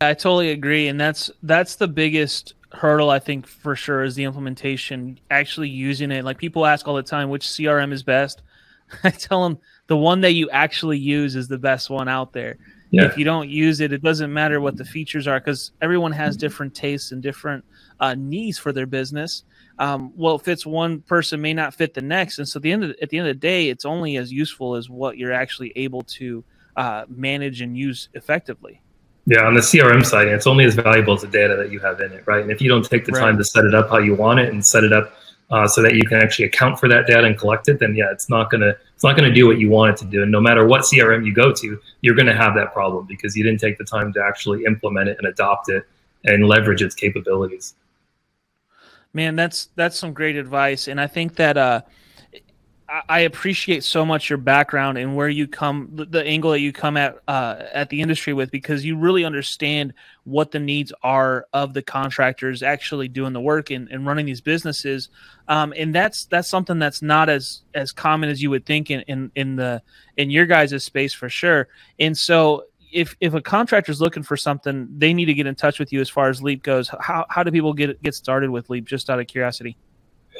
I 0.00 0.14
totally 0.14 0.50
agree, 0.50 0.88
and 0.88 1.00
that's 1.00 1.30
that's 1.42 1.76
the 1.76 1.88
biggest 1.88 2.54
hurdle 2.72 3.10
I 3.10 3.18
think 3.18 3.46
for 3.46 3.74
sure 3.74 4.04
is 4.04 4.14
the 4.14 4.24
implementation. 4.24 5.18
Actually 5.30 5.70
using 5.70 6.10
it, 6.10 6.24
like 6.24 6.38
people 6.38 6.66
ask 6.66 6.86
all 6.86 6.94
the 6.94 7.02
time, 7.02 7.30
which 7.30 7.46
CRM 7.46 7.92
is 7.92 8.02
best. 8.02 8.42
I 9.04 9.10
tell 9.10 9.42
them 9.42 9.58
the 9.86 9.96
one 9.96 10.20
that 10.22 10.32
you 10.32 10.50
actually 10.50 10.98
use 10.98 11.36
is 11.36 11.48
the 11.48 11.58
best 11.58 11.90
one 11.90 12.08
out 12.08 12.32
there. 12.32 12.58
Yeah. 12.90 13.04
If 13.04 13.18
you 13.18 13.24
don't 13.24 13.48
use 13.48 13.80
it, 13.80 13.92
it 13.92 14.02
doesn't 14.02 14.32
matter 14.32 14.60
what 14.60 14.76
the 14.76 14.84
features 14.84 15.26
are 15.26 15.40
because 15.40 15.72
everyone 15.82 16.12
has 16.12 16.36
different 16.36 16.74
tastes 16.74 17.10
and 17.10 17.20
different 17.20 17.64
uh, 17.98 18.14
needs 18.14 18.58
for 18.58 18.72
their 18.72 18.86
business 18.86 19.42
um, 19.78 20.12
well, 20.16 20.38
fits 20.38 20.64
one 20.64 21.00
person 21.02 21.40
may 21.40 21.52
not 21.52 21.74
fit 21.74 21.94
the 21.94 22.00
next, 22.00 22.38
and 22.38 22.48
so 22.48 22.58
the 22.58 22.72
end 22.72 22.84
of, 22.84 22.96
at 23.02 23.10
the 23.10 23.18
end 23.18 23.28
of 23.28 23.34
the 23.34 23.40
day, 23.40 23.68
it's 23.68 23.84
only 23.84 24.16
as 24.16 24.32
useful 24.32 24.74
as 24.74 24.88
what 24.88 25.18
you're 25.18 25.32
actually 25.32 25.72
able 25.76 26.02
to 26.02 26.44
uh, 26.76 27.04
manage 27.08 27.60
and 27.60 27.76
use 27.76 28.08
effectively. 28.14 28.80
Yeah, 29.26 29.44
on 29.44 29.54
the 29.54 29.60
CRM 29.60 30.06
side, 30.06 30.28
it's 30.28 30.46
only 30.46 30.64
as 30.64 30.74
valuable 30.74 31.14
as 31.14 31.22
the 31.22 31.28
data 31.28 31.56
that 31.56 31.70
you 31.70 31.80
have 31.80 32.00
in 32.00 32.12
it, 32.12 32.24
right? 32.26 32.42
And 32.42 32.50
if 32.50 32.60
you 32.60 32.68
don't 32.68 32.88
take 32.88 33.04
the 33.04 33.12
right. 33.12 33.20
time 33.20 33.38
to 33.38 33.44
set 33.44 33.64
it 33.64 33.74
up 33.74 33.90
how 33.90 33.98
you 33.98 34.14
want 34.14 34.40
it 34.40 34.52
and 34.52 34.64
set 34.64 34.84
it 34.84 34.92
up 34.92 35.12
uh, 35.50 35.66
so 35.66 35.82
that 35.82 35.94
you 35.94 36.04
can 36.04 36.18
actually 36.18 36.46
account 36.46 36.78
for 36.78 36.88
that 36.88 37.06
data 37.06 37.24
and 37.24 37.38
collect 37.38 37.68
it, 37.68 37.78
then 37.78 37.94
yeah, 37.94 38.10
it's 38.10 38.28
not 38.28 38.50
gonna 38.50 38.74
it's 38.94 39.04
not 39.04 39.16
gonna 39.16 39.32
do 39.32 39.46
what 39.46 39.58
you 39.58 39.70
want 39.70 39.92
it 39.92 39.96
to 39.98 40.04
do. 40.04 40.22
And 40.22 40.32
no 40.32 40.40
matter 40.40 40.66
what 40.66 40.82
CRM 40.82 41.24
you 41.24 41.32
go 41.32 41.52
to, 41.52 41.80
you're 42.00 42.16
gonna 42.16 42.36
have 42.36 42.54
that 42.54 42.72
problem 42.72 43.06
because 43.06 43.36
you 43.36 43.44
didn't 43.44 43.60
take 43.60 43.78
the 43.78 43.84
time 43.84 44.12
to 44.14 44.22
actually 44.22 44.64
implement 44.64 45.08
it 45.08 45.18
and 45.18 45.28
adopt 45.28 45.68
it 45.68 45.86
and 46.24 46.46
leverage 46.46 46.82
its 46.82 46.94
capabilities. 46.94 47.74
Man, 49.12 49.36
that's 49.36 49.68
that's 49.76 49.98
some 49.98 50.12
great 50.12 50.36
advice, 50.36 50.88
and 50.88 51.00
I 51.00 51.06
think 51.06 51.36
that 51.36 51.56
uh, 51.56 51.82
I 52.88 53.20
appreciate 53.20 53.82
so 53.82 54.04
much 54.04 54.30
your 54.30 54.36
background 54.38 54.96
and 54.96 55.16
where 55.16 55.28
you 55.28 55.48
come, 55.48 55.88
the 55.92 56.22
angle 56.22 56.52
that 56.52 56.60
you 56.60 56.72
come 56.72 56.96
at 56.96 57.18
uh, 57.26 57.64
at 57.72 57.88
the 57.88 58.00
industry 58.00 58.32
with, 58.32 58.52
because 58.52 58.84
you 58.84 58.96
really 58.96 59.24
understand 59.24 59.92
what 60.22 60.52
the 60.52 60.60
needs 60.60 60.92
are 61.02 61.48
of 61.52 61.74
the 61.74 61.82
contractors 61.82 62.62
actually 62.62 63.08
doing 63.08 63.32
the 63.32 63.40
work 63.40 63.70
and, 63.70 63.88
and 63.88 64.06
running 64.06 64.24
these 64.24 64.40
businesses, 64.40 65.08
um, 65.48 65.74
and 65.76 65.92
that's 65.92 66.26
that's 66.26 66.48
something 66.48 66.78
that's 66.78 67.02
not 67.02 67.28
as 67.28 67.62
as 67.74 67.90
common 67.90 68.28
as 68.28 68.40
you 68.40 68.50
would 68.50 68.64
think 68.64 68.90
in 68.90 69.00
in, 69.02 69.32
in 69.34 69.56
the 69.56 69.82
in 70.16 70.30
your 70.30 70.46
guys' 70.46 70.84
space 70.84 71.12
for 71.12 71.28
sure. 71.28 71.66
And 71.98 72.16
so 72.16 72.66
if 72.92 73.16
if 73.20 73.34
a 73.34 73.42
contractor 73.42 73.90
is 73.90 74.00
looking 74.00 74.22
for 74.22 74.36
something, 74.36 74.88
they 74.96 75.12
need 75.12 75.26
to 75.26 75.34
get 75.34 75.48
in 75.48 75.56
touch 75.56 75.80
with 75.80 75.92
you 75.92 76.00
as 76.00 76.08
far 76.08 76.28
as 76.28 76.40
Leap 76.40 76.62
goes. 76.62 76.88
How 77.00 77.26
how 77.30 77.42
do 77.42 77.50
people 77.50 77.72
get 77.72 78.00
get 78.02 78.14
started 78.14 78.50
with 78.50 78.70
Leap? 78.70 78.84
Just 78.84 79.10
out 79.10 79.18
of 79.18 79.26
curiosity. 79.26 79.76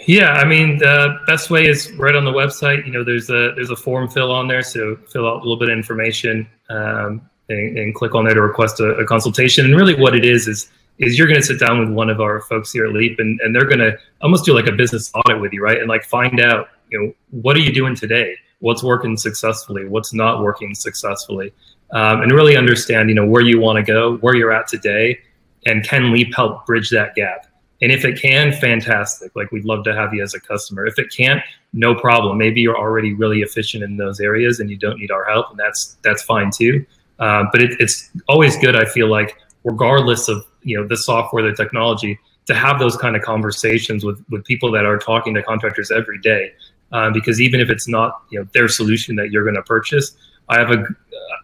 Yeah, 0.04 0.32
I 0.32 0.44
mean 0.44 0.78
the 0.78 1.18
best 1.26 1.50
way 1.50 1.66
is 1.66 1.90
right 1.92 2.14
on 2.14 2.24
the 2.24 2.32
website. 2.32 2.84
You 2.86 2.92
know, 2.92 3.02
there's 3.02 3.30
a 3.30 3.52
there's 3.54 3.70
a 3.70 3.76
form 3.76 4.08
fill 4.08 4.30
on 4.30 4.46
there, 4.46 4.62
so 4.62 4.96
fill 5.10 5.26
out 5.26 5.36
a 5.36 5.42
little 5.42 5.58
bit 5.58 5.68
of 5.68 5.76
information 5.76 6.48
um, 6.68 7.28
and, 7.48 7.78
and, 7.78 7.94
click 7.94 8.14
on 8.14 8.24
there 8.24 8.34
to 8.34 8.42
request 8.42 8.80
a, 8.80 8.90
a, 8.96 9.04
consultation. 9.04 9.64
And 9.64 9.74
really, 9.74 9.94
what 9.94 10.14
it 10.14 10.24
is 10.24 10.48
is 10.48 10.68
is 10.98 11.18
you're 11.18 11.26
going 11.26 11.40
to 11.40 11.46
sit 11.46 11.60
down 11.60 11.78
with 11.78 11.90
one 11.90 12.08
of 12.08 12.20
our 12.20 12.40
folks 12.42 12.72
here 12.72 12.86
at 12.86 12.92
Leap, 12.92 13.18
and, 13.18 13.38
and 13.40 13.54
they're 13.54 13.66
going 13.66 13.78
to 13.78 13.96
almost 14.22 14.44
do 14.44 14.54
like 14.54 14.66
a 14.66 14.72
business 14.72 15.10
audit 15.14 15.40
with 15.40 15.52
you, 15.52 15.62
right? 15.62 15.78
And 15.78 15.88
like 15.88 16.04
find 16.04 16.40
out, 16.40 16.68
you 16.90 16.98
know, 16.98 17.12
what 17.30 17.56
are 17.56 17.60
you 17.60 17.72
doing 17.72 17.94
today? 17.94 18.34
What's 18.60 18.82
working 18.82 19.16
successfully? 19.16 19.86
What's 19.86 20.14
not 20.14 20.42
working 20.42 20.74
successfully? 20.74 21.52
Um, 21.90 22.22
and 22.22 22.32
really 22.32 22.56
understand, 22.56 23.08
you 23.10 23.14
know, 23.14 23.26
where 23.26 23.42
you 23.42 23.60
want 23.60 23.76
to 23.76 23.82
go, 23.82 24.16
where 24.18 24.34
you're 24.34 24.52
at 24.52 24.68
today, 24.68 25.18
and 25.66 25.84
can 25.84 26.12
Leap 26.12 26.34
help 26.34 26.64
bridge 26.66 26.90
that 26.90 27.14
gap? 27.14 27.46
And 27.82 27.92
if 27.92 28.04
it 28.04 28.20
can, 28.20 28.52
fantastic. 28.52 29.34
Like 29.36 29.52
we'd 29.52 29.64
love 29.64 29.84
to 29.84 29.94
have 29.94 30.14
you 30.14 30.22
as 30.22 30.34
a 30.34 30.40
customer. 30.40 30.86
If 30.86 30.98
it 30.98 31.08
can't, 31.14 31.42
no 31.72 31.94
problem. 31.94 32.38
Maybe 32.38 32.60
you're 32.60 32.78
already 32.78 33.12
really 33.12 33.40
efficient 33.40 33.84
in 33.84 33.96
those 33.96 34.18
areas 34.18 34.60
and 34.60 34.70
you 34.70 34.76
don't 34.76 34.98
need 34.98 35.10
our 35.10 35.24
help, 35.24 35.50
and 35.50 35.58
that's 35.58 35.96
that's 36.02 36.22
fine 36.22 36.50
too. 36.50 36.84
Uh, 37.18 37.44
but 37.52 37.62
it, 37.62 37.72
it's 37.80 38.10
always 38.28 38.56
good. 38.58 38.76
I 38.76 38.84
feel 38.84 39.08
like, 39.08 39.36
regardless 39.64 40.28
of 40.28 40.46
you 40.62 40.78
know 40.78 40.86
the 40.86 40.96
software, 40.96 41.42
the 41.42 41.54
technology, 41.54 42.18
to 42.46 42.54
have 42.54 42.78
those 42.78 42.96
kind 42.96 43.14
of 43.14 43.22
conversations 43.22 44.04
with 44.04 44.24
with 44.30 44.44
people 44.44 44.70
that 44.72 44.86
are 44.86 44.98
talking 44.98 45.34
to 45.34 45.42
contractors 45.42 45.90
every 45.90 46.20
day. 46.20 46.52
Uh, 46.92 47.10
because 47.10 47.40
even 47.40 47.60
if 47.60 47.68
it's 47.68 47.88
not 47.88 48.22
you 48.30 48.38
know 48.38 48.48
their 48.54 48.68
solution 48.68 49.16
that 49.16 49.30
you're 49.30 49.42
going 49.42 49.56
to 49.56 49.62
purchase, 49.62 50.16
I 50.48 50.58
have 50.58 50.70
a 50.70 50.84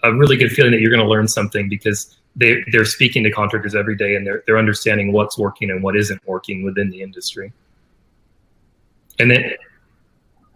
a 0.03 0.15
really 0.15 0.37
good 0.37 0.51
feeling 0.51 0.73
that 0.73 0.81
you're 0.81 0.91
going 0.91 1.03
to 1.03 1.09
learn 1.09 1.29
something 1.29 1.69
because 1.69 2.17
they 2.37 2.65
they're 2.73 2.85
speaking 2.85 3.23
to 3.25 3.31
contractors 3.31 3.75
every 3.75 3.97
day 3.97 4.15
and 4.15 4.27
they're 4.27 4.43
they're 4.47 4.59
understanding 4.59 5.13
what's 5.13 5.37
working 5.39 5.71
and 5.71 5.83
what 5.83 5.97
isn't 5.97 6.21
working 6.27 6.63
within 6.63 6.91
the 6.91 7.03
industry. 7.03 7.53
And 9.19 9.31
then 9.31 9.53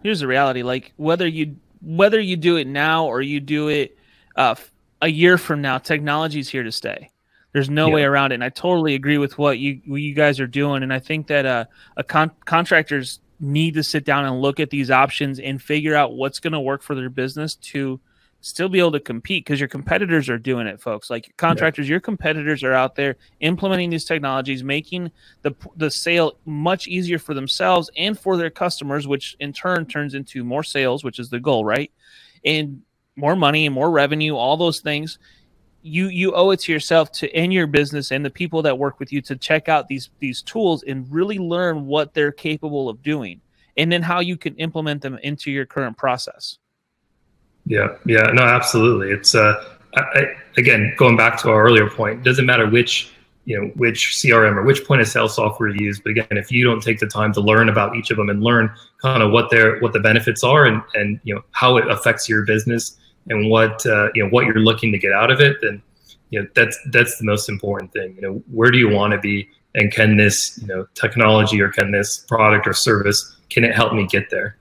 here's 0.03 0.19
the 0.19 0.27
reality: 0.27 0.63
like 0.63 0.93
whether 0.97 1.27
you 1.27 1.57
whether 1.81 2.19
you 2.19 2.35
do 2.35 2.57
it 2.57 2.67
now 2.67 3.05
or 3.05 3.21
you 3.21 3.39
do 3.39 3.67
it 3.67 3.97
uh, 4.35 4.55
a 5.01 5.07
year 5.07 5.37
from 5.37 5.61
now, 5.61 5.77
technology 5.77 6.39
is 6.39 6.49
here 6.49 6.63
to 6.63 6.71
stay. 6.71 7.11
There's 7.53 7.69
no 7.69 7.87
yeah. 7.87 7.93
way 7.93 8.03
around 8.03 8.31
it. 8.31 8.35
And 8.35 8.43
I 8.43 8.49
totally 8.49 8.95
agree 8.95 9.17
with 9.17 9.37
what 9.37 9.57
you 9.57 9.81
what 9.85 10.01
you 10.01 10.13
guys 10.13 10.39
are 10.39 10.47
doing. 10.47 10.83
And 10.83 10.93
I 10.93 10.99
think 10.99 11.27
that 11.27 11.45
uh, 11.45 11.65
a 11.95 12.03
con- 12.03 12.31
contractors 12.45 13.19
need 13.39 13.75
to 13.75 13.83
sit 13.83 14.03
down 14.03 14.25
and 14.25 14.41
look 14.41 14.59
at 14.59 14.69
these 14.69 14.91
options 14.91 15.39
and 15.39 15.61
figure 15.61 15.95
out 15.95 16.13
what's 16.13 16.39
going 16.39 16.53
to 16.53 16.59
work 16.59 16.81
for 16.81 16.95
their 16.95 17.09
business 17.09 17.55
to 17.55 17.99
still 18.47 18.69
be 18.69 18.79
able 18.79 18.93
to 18.93 18.99
compete 18.99 19.43
because 19.43 19.59
your 19.59 19.67
competitors 19.67 20.29
are 20.29 20.37
doing 20.37 20.67
it, 20.67 20.79
folks. 20.79 21.09
Like 21.09 21.33
contractors, 21.35 21.87
yeah. 21.87 21.93
your 21.93 21.99
competitors 21.99 22.63
are 22.63 22.73
out 22.73 22.95
there 22.95 23.17
implementing 23.41 23.89
these 23.89 24.05
technologies, 24.05 24.63
making 24.63 25.11
the 25.41 25.53
the 25.75 25.91
sale 25.91 26.37
much 26.45 26.87
easier 26.87 27.19
for 27.19 27.33
themselves 27.33 27.91
and 27.97 28.17
for 28.17 28.37
their 28.37 28.49
customers, 28.49 29.05
which 29.05 29.35
in 29.39 29.51
turn 29.51 29.85
turns 29.85 30.13
into 30.13 30.43
more 30.43 30.63
sales, 30.63 31.03
which 31.03 31.19
is 31.19 31.29
the 31.29 31.39
goal, 31.39 31.65
right? 31.65 31.91
And 32.45 32.81
more 33.17 33.35
money 33.35 33.65
and 33.65 33.75
more 33.75 33.91
revenue, 33.91 34.35
all 34.35 34.55
those 34.55 34.79
things. 34.79 35.19
You 35.81 36.07
you 36.07 36.33
owe 36.33 36.51
it 36.51 36.61
to 36.61 36.71
yourself 36.71 37.11
to 37.13 37.29
in 37.37 37.51
your 37.51 37.67
business 37.67 38.11
and 38.11 38.23
the 38.23 38.29
people 38.29 38.61
that 38.61 38.77
work 38.77 38.99
with 38.99 39.11
you 39.11 39.21
to 39.23 39.35
check 39.35 39.67
out 39.67 39.89
these 39.89 40.09
these 40.19 40.41
tools 40.41 40.83
and 40.83 41.05
really 41.11 41.37
learn 41.37 41.85
what 41.85 42.13
they're 42.13 42.31
capable 42.31 42.87
of 42.87 43.03
doing, 43.03 43.41
and 43.75 43.91
then 43.91 44.01
how 44.01 44.21
you 44.21 44.37
can 44.37 44.55
implement 44.55 45.01
them 45.01 45.19
into 45.21 45.51
your 45.51 45.65
current 45.65 45.97
process. 45.97 46.59
Yeah, 47.67 47.95
yeah, 48.05 48.23
no, 48.33 48.43
absolutely. 48.43 49.11
It's 49.11 49.35
uh, 49.35 49.75
I, 49.95 50.35
again 50.57 50.93
going 50.97 51.17
back 51.17 51.39
to 51.41 51.49
our 51.49 51.63
earlier 51.63 51.89
point. 51.89 52.23
Doesn't 52.23 52.45
matter 52.45 52.69
which 52.69 53.11
you 53.45 53.59
know 53.59 53.67
which 53.75 54.17
CRM 54.21 54.55
or 54.55 54.63
which 54.63 54.85
point 54.85 55.01
of 55.01 55.07
sale 55.07 55.27
software 55.27 55.69
you 55.69 55.85
use, 55.85 55.99
but 55.99 56.11
again, 56.11 56.27
if 56.31 56.51
you 56.51 56.63
don't 56.63 56.81
take 56.81 56.99
the 56.99 57.07
time 57.07 57.33
to 57.33 57.41
learn 57.41 57.69
about 57.69 57.95
each 57.95 58.09
of 58.09 58.17
them 58.17 58.29
and 58.29 58.41
learn 58.41 58.71
kind 59.01 59.21
of 59.21 59.31
what 59.31 59.49
their 59.49 59.79
what 59.79 59.93
the 59.93 59.99
benefits 59.99 60.43
are 60.43 60.65
and 60.65 60.81
and 60.93 61.19
you 61.23 61.35
know 61.35 61.41
how 61.51 61.77
it 61.77 61.89
affects 61.89 62.29
your 62.29 62.45
business 62.45 62.97
and 63.29 63.49
what 63.49 63.85
uh, 63.85 64.09
you 64.13 64.23
know 64.23 64.29
what 64.29 64.45
you're 64.45 64.59
looking 64.59 64.91
to 64.91 64.97
get 64.97 65.11
out 65.11 65.29
of 65.29 65.41
it, 65.41 65.57
then 65.61 65.81
you 66.29 66.41
know 66.41 66.47
that's 66.55 66.77
that's 66.91 67.17
the 67.17 67.25
most 67.25 67.49
important 67.49 67.91
thing. 67.91 68.15
You 68.15 68.21
know, 68.21 68.43
where 68.51 68.71
do 68.71 68.77
you 68.77 68.89
want 68.89 69.11
to 69.11 69.19
be, 69.19 69.49
and 69.75 69.91
can 69.91 70.15
this 70.15 70.57
you 70.61 70.67
know 70.67 70.87
technology 70.93 71.61
or 71.61 71.69
can 71.69 71.91
this 71.91 72.19
product 72.19 72.65
or 72.65 72.73
service 72.73 73.35
can 73.49 73.63
it 73.63 73.73
help 73.73 73.93
me 73.93 74.05
get 74.07 74.29
there? 74.29 74.57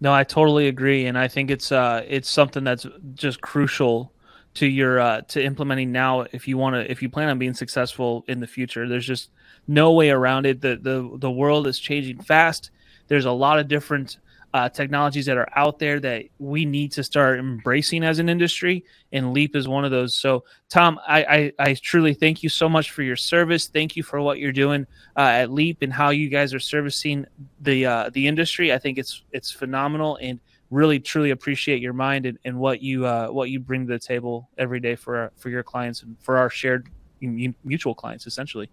No, 0.00 0.12
I 0.14 0.24
totally 0.24 0.68
agree, 0.68 1.06
and 1.06 1.18
I 1.18 1.28
think 1.28 1.50
it's 1.50 1.70
uh 1.72 2.04
it's 2.08 2.28
something 2.28 2.64
that's 2.64 2.86
just 3.14 3.40
crucial 3.40 4.12
to 4.54 4.66
your 4.66 4.98
uh 5.00 5.20
to 5.22 5.42
implementing 5.44 5.92
now 5.92 6.22
if 6.32 6.48
you 6.48 6.56
want 6.58 6.74
to 6.74 6.90
if 6.90 7.02
you 7.02 7.08
plan 7.08 7.28
on 7.28 7.38
being 7.38 7.54
successful 7.54 8.24
in 8.26 8.40
the 8.40 8.46
future. 8.46 8.88
There's 8.88 9.06
just 9.06 9.30
no 9.68 9.92
way 9.92 10.10
around 10.10 10.46
it. 10.46 10.60
The 10.62 10.76
the 10.76 11.10
the 11.18 11.30
world 11.30 11.66
is 11.66 11.78
changing 11.78 12.20
fast. 12.22 12.70
There's 13.08 13.26
a 13.26 13.32
lot 13.32 13.58
of 13.58 13.68
different 13.68 14.18
uh, 14.52 14.68
technologies 14.68 15.26
that 15.26 15.36
are 15.36 15.48
out 15.54 15.78
there 15.78 16.00
that 16.00 16.24
we 16.38 16.64
need 16.64 16.90
to 16.92 17.04
start 17.04 17.38
embracing 17.38 18.02
as 18.02 18.18
an 18.18 18.28
industry, 18.28 18.84
and 19.12 19.32
Leap 19.32 19.54
is 19.54 19.68
one 19.68 19.84
of 19.84 19.90
those. 19.90 20.14
So, 20.14 20.44
Tom, 20.68 20.98
I, 21.06 21.52
I, 21.58 21.70
I 21.70 21.74
truly 21.74 22.14
thank 22.14 22.42
you 22.42 22.48
so 22.48 22.68
much 22.68 22.90
for 22.90 23.02
your 23.02 23.16
service. 23.16 23.68
Thank 23.68 23.96
you 23.96 24.02
for 24.02 24.20
what 24.20 24.38
you're 24.38 24.52
doing 24.52 24.86
uh, 25.16 25.20
at 25.20 25.52
Leap 25.52 25.82
and 25.82 25.92
how 25.92 26.10
you 26.10 26.28
guys 26.28 26.52
are 26.52 26.60
servicing 26.60 27.26
the 27.60 27.86
uh, 27.86 28.10
the 28.12 28.26
industry. 28.26 28.72
I 28.72 28.78
think 28.78 28.98
it's 28.98 29.22
it's 29.32 29.52
phenomenal, 29.52 30.18
and 30.20 30.40
really 30.70 31.00
truly 31.00 31.30
appreciate 31.30 31.80
your 31.80 31.92
mind 31.92 32.26
and, 32.26 32.38
and 32.44 32.58
what 32.58 32.82
you 32.82 33.06
uh, 33.06 33.28
what 33.28 33.50
you 33.50 33.60
bring 33.60 33.86
to 33.86 33.92
the 33.92 33.98
table 33.98 34.48
every 34.58 34.80
day 34.80 34.96
for 34.96 35.30
for 35.36 35.50
your 35.50 35.62
clients 35.62 36.02
and 36.02 36.16
for 36.20 36.38
our 36.38 36.50
shared 36.50 36.88
mutual 37.20 37.94
clients, 37.94 38.26
essentially. 38.26 38.70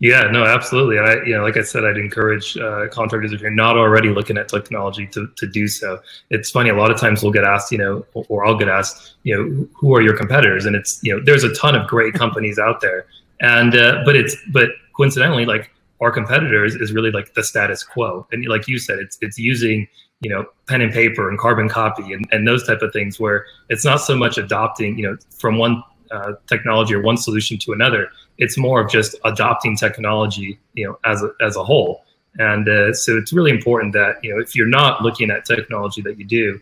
Yeah, 0.00 0.22
no, 0.30 0.44
absolutely. 0.44 0.98
And 0.98 1.06
I, 1.06 1.24
you 1.24 1.36
know, 1.36 1.42
like 1.42 1.56
I 1.56 1.62
said, 1.62 1.84
I'd 1.84 1.96
encourage 1.96 2.56
uh, 2.56 2.88
contractors 2.88 3.32
if 3.32 3.40
you're 3.40 3.50
not 3.50 3.76
already 3.76 4.08
looking 4.08 4.36
at 4.36 4.48
technology 4.48 5.06
to, 5.08 5.28
to 5.36 5.46
do 5.46 5.68
so. 5.68 6.00
It's 6.30 6.50
funny. 6.50 6.70
A 6.70 6.74
lot 6.74 6.90
of 6.90 7.00
times 7.00 7.22
we'll 7.22 7.32
get 7.32 7.44
asked, 7.44 7.70
you 7.70 7.78
know, 7.78 8.04
or 8.12 8.44
I'll 8.44 8.58
get 8.58 8.68
asked, 8.68 9.14
you 9.22 9.36
know, 9.36 9.68
who 9.72 9.94
are 9.94 10.02
your 10.02 10.16
competitors? 10.16 10.66
And 10.66 10.74
it's, 10.74 11.02
you 11.02 11.16
know, 11.16 11.22
there's 11.24 11.44
a 11.44 11.54
ton 11.54 11.74
of 11.76 11.86
great 11.86 12.12
companies 12.22 12.58
out 12.58 12.80
there. 12.80 13.06
And, 13.40 13.74
uh, 13.76 14.02
but 14.04 14.16
it's, 14.16 14.36
but 14.52 14.70
coincidentally, 14.96 15.46
like 15.46 15.70
our 16.00 16.10
competitors 16.10 16.74
is 16.74 16.92
really 16.92 17.12
like 17.12 17.32
the 17.34 17.44
status 17.44 17.84
quo. 17.84 18.26
And 18.32 18.44
like 18.46 18.66
you 18.66 18.78
said, 18.78 18.98
it's, 18.98 19.16
it's 19.20 19.38
using, 19.38 19.86
you 20.20 20.30
know, 20.30 20.44
pen 20.66 20.80
and 20.80 20.92
paper 20.92 21.28
and 21.28 21.38
carbon 21.38 21.68
copy 21.68 22.12
and, 22.12 22.26
and 22.32 22.46
those 22.48 22.66
type 22.66 22.82
of 22.82 22.92
things 22.92 23.20
where 23.20 23.46
it's 23.68 23.84
not 23.84 23.98
so 23.98 24.16
much 24.16 24.38
adopting, 24.38 24.98
you 24.98 25.08
know, 25.08 25.16
from 25.38 25.56
one 25.56 25.82
uh, 26.10 26.32
technology 26.46 26.94
or 26.94 27.02
one 27.02 27.16
solution 27.16 27.58
to 27.58 27.72
another 27.72 28.10
it's 28.38 28.58
more 28.58 28.80
of 28.80 28.90
just 28.90 29.14
adopting 29.24 29.76
technology, 29.76 30.58
you 30.74 30.86
know, 30.86 30.98
as 31.04 31.22
a, 31.22 31.30
as 31.40 31.56
a 31.56 31.64
whole. 31.64 32.04
And 32.38 32.68
uh, 32.68 32.92
so 32.92 33.16
it's 33.16 33.32
really 33.32 33.52
important 33.52 33.92
that 33.92 34.16
you 34.22 34.34
know 34.34 34.40
if 34.40 34.56
you're 34.56 34.66
not 34.66 35.02
looking 35.02 35.30
at 35.30 35.44
technology 35.44 36.02
that 36.02 36.18
you 36.18 36.24
do, 36.24 36.60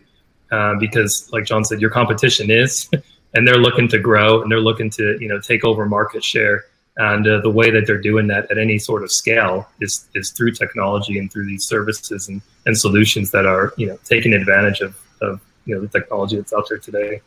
uh, 0.51 0.75
because 0.79 1.29
like 1.33 1.45
John 1.45 1.65
said, 1.65 1.81
your 1.81 1.89
competition 1.89 2.51
is, 2.51 2.87
and 3.33 3.47
they're 3.47 3.57
looking 3.57 3.87
to 3.87 3.97
grow 3.97 4.43
and 4.43 4.51
they're 4.51 4.59
looking 4.59 4.91
to 4.91 5.17
you 5.19 5.27
know 5.27 5.39
take 5.39 5.65
over 5.65 5.85
market 5.85 6.23
share. 6.23 6.65
And 6.97 7.27
uh, 7.27 7.41
the 7.41 7.49
way 7.49 7.71
that 7.71 7.87
they're 7.87 7.99
doing 7.99 8.27
that 8.27 8.51
at 8.51 8.59
any 8.59 8.77
sort 8.77 9.01
of 9.01 9.11
scale 9.11 9.67
is 9.81 10.07
is 10.13 10.31
through 10.37 10.51
technology 10.51 11.17
and 11.17 11.31
through 11.31 11.47
these 11.47 11.65
services 11.65 12.27
and, 12.27 12.39
and 12.67 12.77
solutions 12.77 13.31
that 13.31 13.47
are 13.47 13.73
you 13.75 13.87
know 13.87 13.97
taking 14.03 14.33
advantage 14.33 14.81
of, 14.81 14.95
of 15.21 15.41
you 15.65 15.73
know 15.73 15.81
the 15.81 15.87
technology 15.87 16.35
that's 16.35 16.53
out 16.53 16.69
there 16.69 16.77
today. 16.77 17.19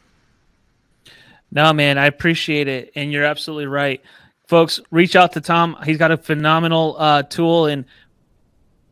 No, 1.50 1.72
man, 1.72 1.96
I 1.98 2.06
appreciate 2.06 2.68
it, 2.68 2.92
and 2.94 3.12
you're 3.12 3.24
absolutely 3.24 3.66
right 3.66 4.02
folks, 4.46 4.80
reach 4.90 5.16
out 5.16 5.32
to 5.32 5.40
Tom. 5.40 5.76
He's 5.84 5.98
got 5.98 6.10
a 6.10 6.16
phenomenal 6.16 6.96
uh, 6.98 7.22
tool, 7.22 7.66
and 7.66 7.84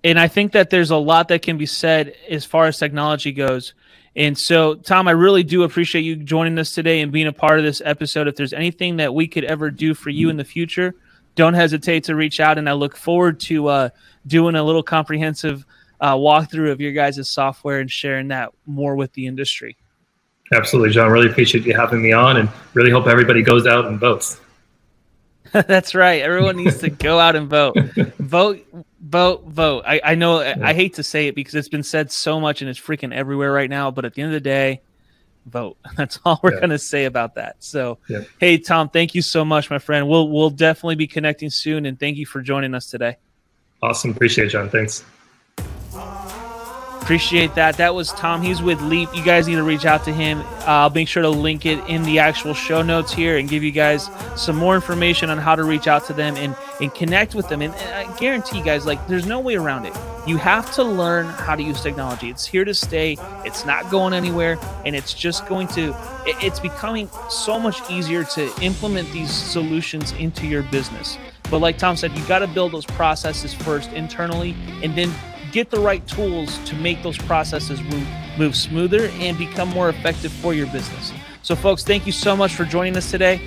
and 0.02 0.18
I 0.18 0.28
think 0.28 0.52
that 0.52 0.70
there's 0.70 0.90
a 0.90 0.96
lot 0.96 1.28
that 1.28 1.42
can 1.42 1.56
be 1.56 1.66
said 1.66 2.14
as 2.28 2.44
far 2.44 2.66
as 2.66 2.78
technology 2.78 3.32
goes. 3.32 3.72
And 4.14 4.36
so, 4.36 4.74
Tom, 4.74 5.08
I 5.08 5.12
really 5.12 5.42
do 5.42 5.62
appreciate 5.62 6.02
you 6.02 6.14
joining 6.14 6.58
us 6.58 6.72
today 6.72 7.00
and 7.00 7.10
being 7.10 7.26
a 7.26 7.32
part 7.32 7.58
of 7.58 7.64
this 7.64 7.80
episode. 7.84 8.28
If 8.28 8.36
there's 8.36 8.52
anything 8.52 8.98
that 8.98 9.14
we 9.14 9.26
could 9.26 9.44
ever 9.44 9.70
do 9.70 9.94
for 9.94 10.10
you 10.10 10.28
in 10.28 10.36
the 10.36 10.44
future, 10.44 10.94
don't 11.34 11.54
hesitate 11.54 12.04
to 12.04 12.14
reach 12.14 12.38
out. 12.38 12.58
And 12.58 12.68
I 12.68 12.74
look 12.74 12.96
forward 12.96 13.40
to 13.40 13.68
uh, 13.68 13.88
doing 14.26 14.56
a 14.56 14.62
little 14.62 14.82
comprehensive 14.82 15.64
uh, 16.00 16.14
walkthrough 16.16 16.70
of 16.70 16.80
your 16.82 16.92
guys' 16.92 17.28
software 17.28 17.80
and 17.80 17.90
sharing 17.90 18.28
that 18.28 18.52
more 18.66 18.94
with 18.94 19.14
the 19.14 19.26
industry. 19.26 19.78
Absolutely, 20.52 20.92
John. 20.92 21.10
Really 21.10 21.30
appreciate 21.30 21.64
you 21.64 21.74
having 21.74 22.02
me 22.02 22.12
on 22.12 22.36
and 22.36 22.48
really 22.74 22.90
hope 22.90 23.06
everybody 23.06 23.42
goes 23.42 23.66
out 23.66 23.86
and 23.86 23.98
votes. 23.98 24.40
That's 25.52 25.94
right. 25.94 26.20
Everyone 26.20 26.56
needs 26.56 26.78
to 26.78 26.90
go 26.90 27.18
out 27.18 27.36
and 27.36 27.48
vote. 27.48 27.76
vote, 28.18 28.66
vote, 29.00 29.44
vote. 29.44 29.84
I, 29.86 30.00
I 30.02 30.14
know 30.16 30.40
yeah. 30.40 30.56
I 30.60 30.74
hate 30.74 30.94
to 30.94 31.02
say 31.02 31.28
it 31.28 31.34
because 31.34 31.54
it's 31.54 31.68
been 31.68 31.82
said 31.82 32.10
so 32.10 32.40
much 32.40 32.60
and 32.60 32.68
it's 32.68 32.80
freaking 32.80 33.14
everywhere 33.14 33.52
right 33.52 33.70
now. 33.70 33.90
But 33.90 34.04
at 34.04 34.14
the 34.14 34.22
end 34.22 34.30
of 34.30 34.34
the 34.34 34.40
day, 34.40 34.82
vote. 35.46 35.76
That's 35.96 36.18
all 36.24 36.40
we're 36.42 36.54
yeah. 36.54 36.60
gonna 36.60 36.78
say 36.78 37.04
about 37.04 37.36
that. 37.36 37.56
So 37.60 37.98
yeah. 38.08 38.24
hey 38.40 38.58
Tom, 38.58 38.88
thank 38.88 39.14
you 39.14 39.22
so 39.22 39.44
much, 39.44 39.70
my 39.70 39.78
friend. 39.78 40.08
We'll 40.08 40.28
we'll 40.28 40.50
definitely 40.50 40.96
be 40.96 41.06
connecting 41.06 41.50
soon 41.50 41.86
and 41.86 41.98
thank 41.98 42.16
you 42.16 42.26
for 42.26 42.42
joining 42.42 42.74
us 42.74 42.90
today. 42.90 43.16
Awesome. 43.82 44.10
Appreciate 44.10 44.46
it, 44.46 44.50
John. 44.50 44.70
Thanks. 44.70 45.04
Appreciate 47.04 47.54
that. 47.54 47.76
That 47.76 47.94
was 47.94 48.12
Tom. 48.12 48.40
He's 48.40 48.62
with 48.62 48.80
Leap. 48.80 49.10
You 49.14 49.22
guys 49.22 49.46
need 49.46 49.56
to 49.56 49.62
reach 49.62 49.84
out 49.84 50.04
to 50.04 50.12
him. 50.12 50.40
Uh, 50.40 50.64
I'll 50.68 50.88
make 50.90 51.06
sure 51.06 51.22
to 51.22 51.28
link 51.28 51.66
it 51.66 51.78
in 51.86 52.02
the 52.02 52.18
actual 52.18 52.54
show 52.54 52.80
notes 52.80 53.12
here 53.12 53.36
and 53.36 53.46
give 53.46 53.62
you 53.62 53.72
guys 53.72 54.08
some 54.36 54.56
more 54.56 54.74
information 54.74 55.28
on 55.28 55.36
how 55.36 55.54
to 55.54 55.64
reach 55.64 55.86
out 55.86 56.06
to 56.06 56.14
them 56.14 56.34
and, 56.38 56.56
and 56.80 56.94
connect 56.94 57.34
with 57.34 57.46
them. 57.50 57.60
And, 57.60 57.74
I 57.74 58.10
guarantee 58.16 58.56
you 58.56 58.64
guys, 58.64 58.86
like, 58.86 59.06
there's 59.06 59.26
no 59.26 59.38
way 59.38 59.56
around 59.56 59.84
it. 59.84 59.92
You 60.26 60.38
have 60.38 60.72
to 60.76 60.82
learn 60.82 61.26
how 61.26 61.54
to 61.54 61.62
use 61.62 61.82
technology. 61.82 62.30
It's 62.30 62.46
here 62.46 62.64
to 62.64 62.72
stay. 62.72 63.18
It's 63.44 63.66
not 63.66 63.90
going 63.90 64.14
anywhere, 64.14 64.58
and 64.86 64.96
it's 64.96 65.12
just 65.12 65.46
going 65.46 65.68
to. 65.68 65.90
it- 66.26 66.42
It's 66.42 66.58
becoming 66.58 67.10
so 67.28 67.58
much 67.58 67.82
easier 67.90 68.24
to 68.24 68.50
implement 68.62 69.12
these 69.12 69.30
solutions 69.30 70.12
into 70.12 70.46
your 70.46 70.62
business. 70.62 71.18
But 71.50 71.58
like 71.58 71.76
Tom 71.76 71.98
said, 71.98 72.16
you 72.16 72.24
got 72.24 72.38
to 72.38 72.46
build 72.46 72.72
those 72.72 72.86
processes 72.86 73.52
first 73.52 73.92
internally, 73.92 74.56
and 74.82 74.96
then 74.96 75.12
get 75.54 75.70
the 75.70 75.78
right 75.78 76.04
tools 76.08 76.58
to 76.64 76.74
make 76.74 77.00
those 77.04 77.16
processes 77.16 77.80
move, 77.84 78.08
move 78.36 78.56
smoother 78.56 79.06
and 79.20 79.38
become 79.38 79.68
more 79.68 79.88
effective 79.88 80.32
for 80.32 80.52
your 80.52 80.66
business. 80.66 81.12
So, 81.42 81.54
folks, 81.54 81.84
thank 81.84 82.06
you 82.06 82.12
so 82.12 82.36
much 82.36 82.54
for 82.56 82.64
joining 82.64 82.96
us 82.96 83.08
today. 83.08 83.40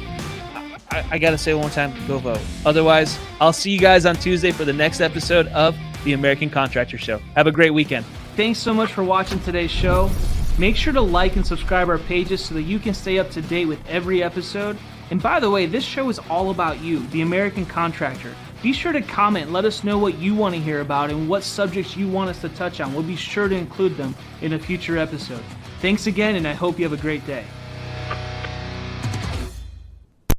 I, 0.89 1.05
I 1.11 1.17
got 1.17 1.31
to 1.31 1.37
say 1.37 1.53
one 1.53 1.63
more 1.63 1.69
time 1.69 1.93
go 2.07 2.17
vote. 2.17 2.39
Otherwise, 2.65 3.19
I'll 3.41 3.51
see 3.51 3.71
you 3.71 3.79
guys 3.79 4.05
on 4.05 4.15
Tuesday 4.15 4.51
for 4.51 4.63
the 4.63 4.71
next 4.71 5.01
episode 5.01 5.47
of 5.47 5.75
the 6.05 6.13
American 6.13 6.49
Contractor 6.49 6.97
Show. 6.97 7.17
Have 7.35 7.45
a 7.45 7.51
great 7.51 7.71
weekend. 7.71 8.05
Thanks 8.37 8.59
so 8.59 8.73
much 8.73 8.93
for 8.93 9.03
watching 9.03 9.41
today's 9.41 9.71
show. 9.71 10.09
Make 10.57 10.77
sure 10.77 10.93
to 10.93 11.01
like 11.01 11.35
and 11.35 11.45
subscribe 11.45 11.89
our 11.89 11.97
pages 11.97 12.43
so 12.45 12.55
that 12.55 12.63
you 12.63 12.79
can 12.79 12.93
stay 12.93 13.19
up 13.19 13.29
to 13.31 13.41
date 13.41 13.65
with 13.65 13.85
every 13.89 14.23
episode. 14.23 14.77
And 15.11 15.21
by 15.21 15.41
the 15.41 15.49
way, 15.49 15.65
this 15.65 15.83
show 15.83 16.07
is 16.09 16.19
all 16.29 16.51
about 16.51 16.79
you, 16.79 17.05
the 17.07 17.21
American 17.21 17.65
contractor. 17.65 18.33
Be 18.63 18.73
sure 18.73 18.91
to 18.91 19.01
comment, 19.01 19.51
let 19.51 19.65
us 19.65 19.83
know 19.83 19.99
what 19.99 20.17
you 20.17 20.33
want 20.33 20.55
to 20.55 20.61
hear 20.61 20.81
about 20.81 21.11
and 21.11 21.29
what 21.29 21.43
subjects 21.43 21.95
you 21.95 22.07
want 22.07 22.31
us 22.31 22.41
to 22.41 22.49
touch 22.49 22.81
on. 22.81 22.93
We'll 22.93 23.03
be 23.03 23.15
sure 23.15 23.47
to 23.47 23.55
include 23.55 23.95
them 23.97 24.15
in 24.41 24.53
a 24.53 24.59
future 24.59 24.97
episode. 24.97 25.43
Thanks 25.79 26.07
again, 26.07 26.35
and 26.35 26.47
I 26.47 26.53
hope 26.53 26.79
you 26.79 26.85
have 26.89 26.97
a 26.97 27.01
great 27.01 27.25
day. 27.27 27.45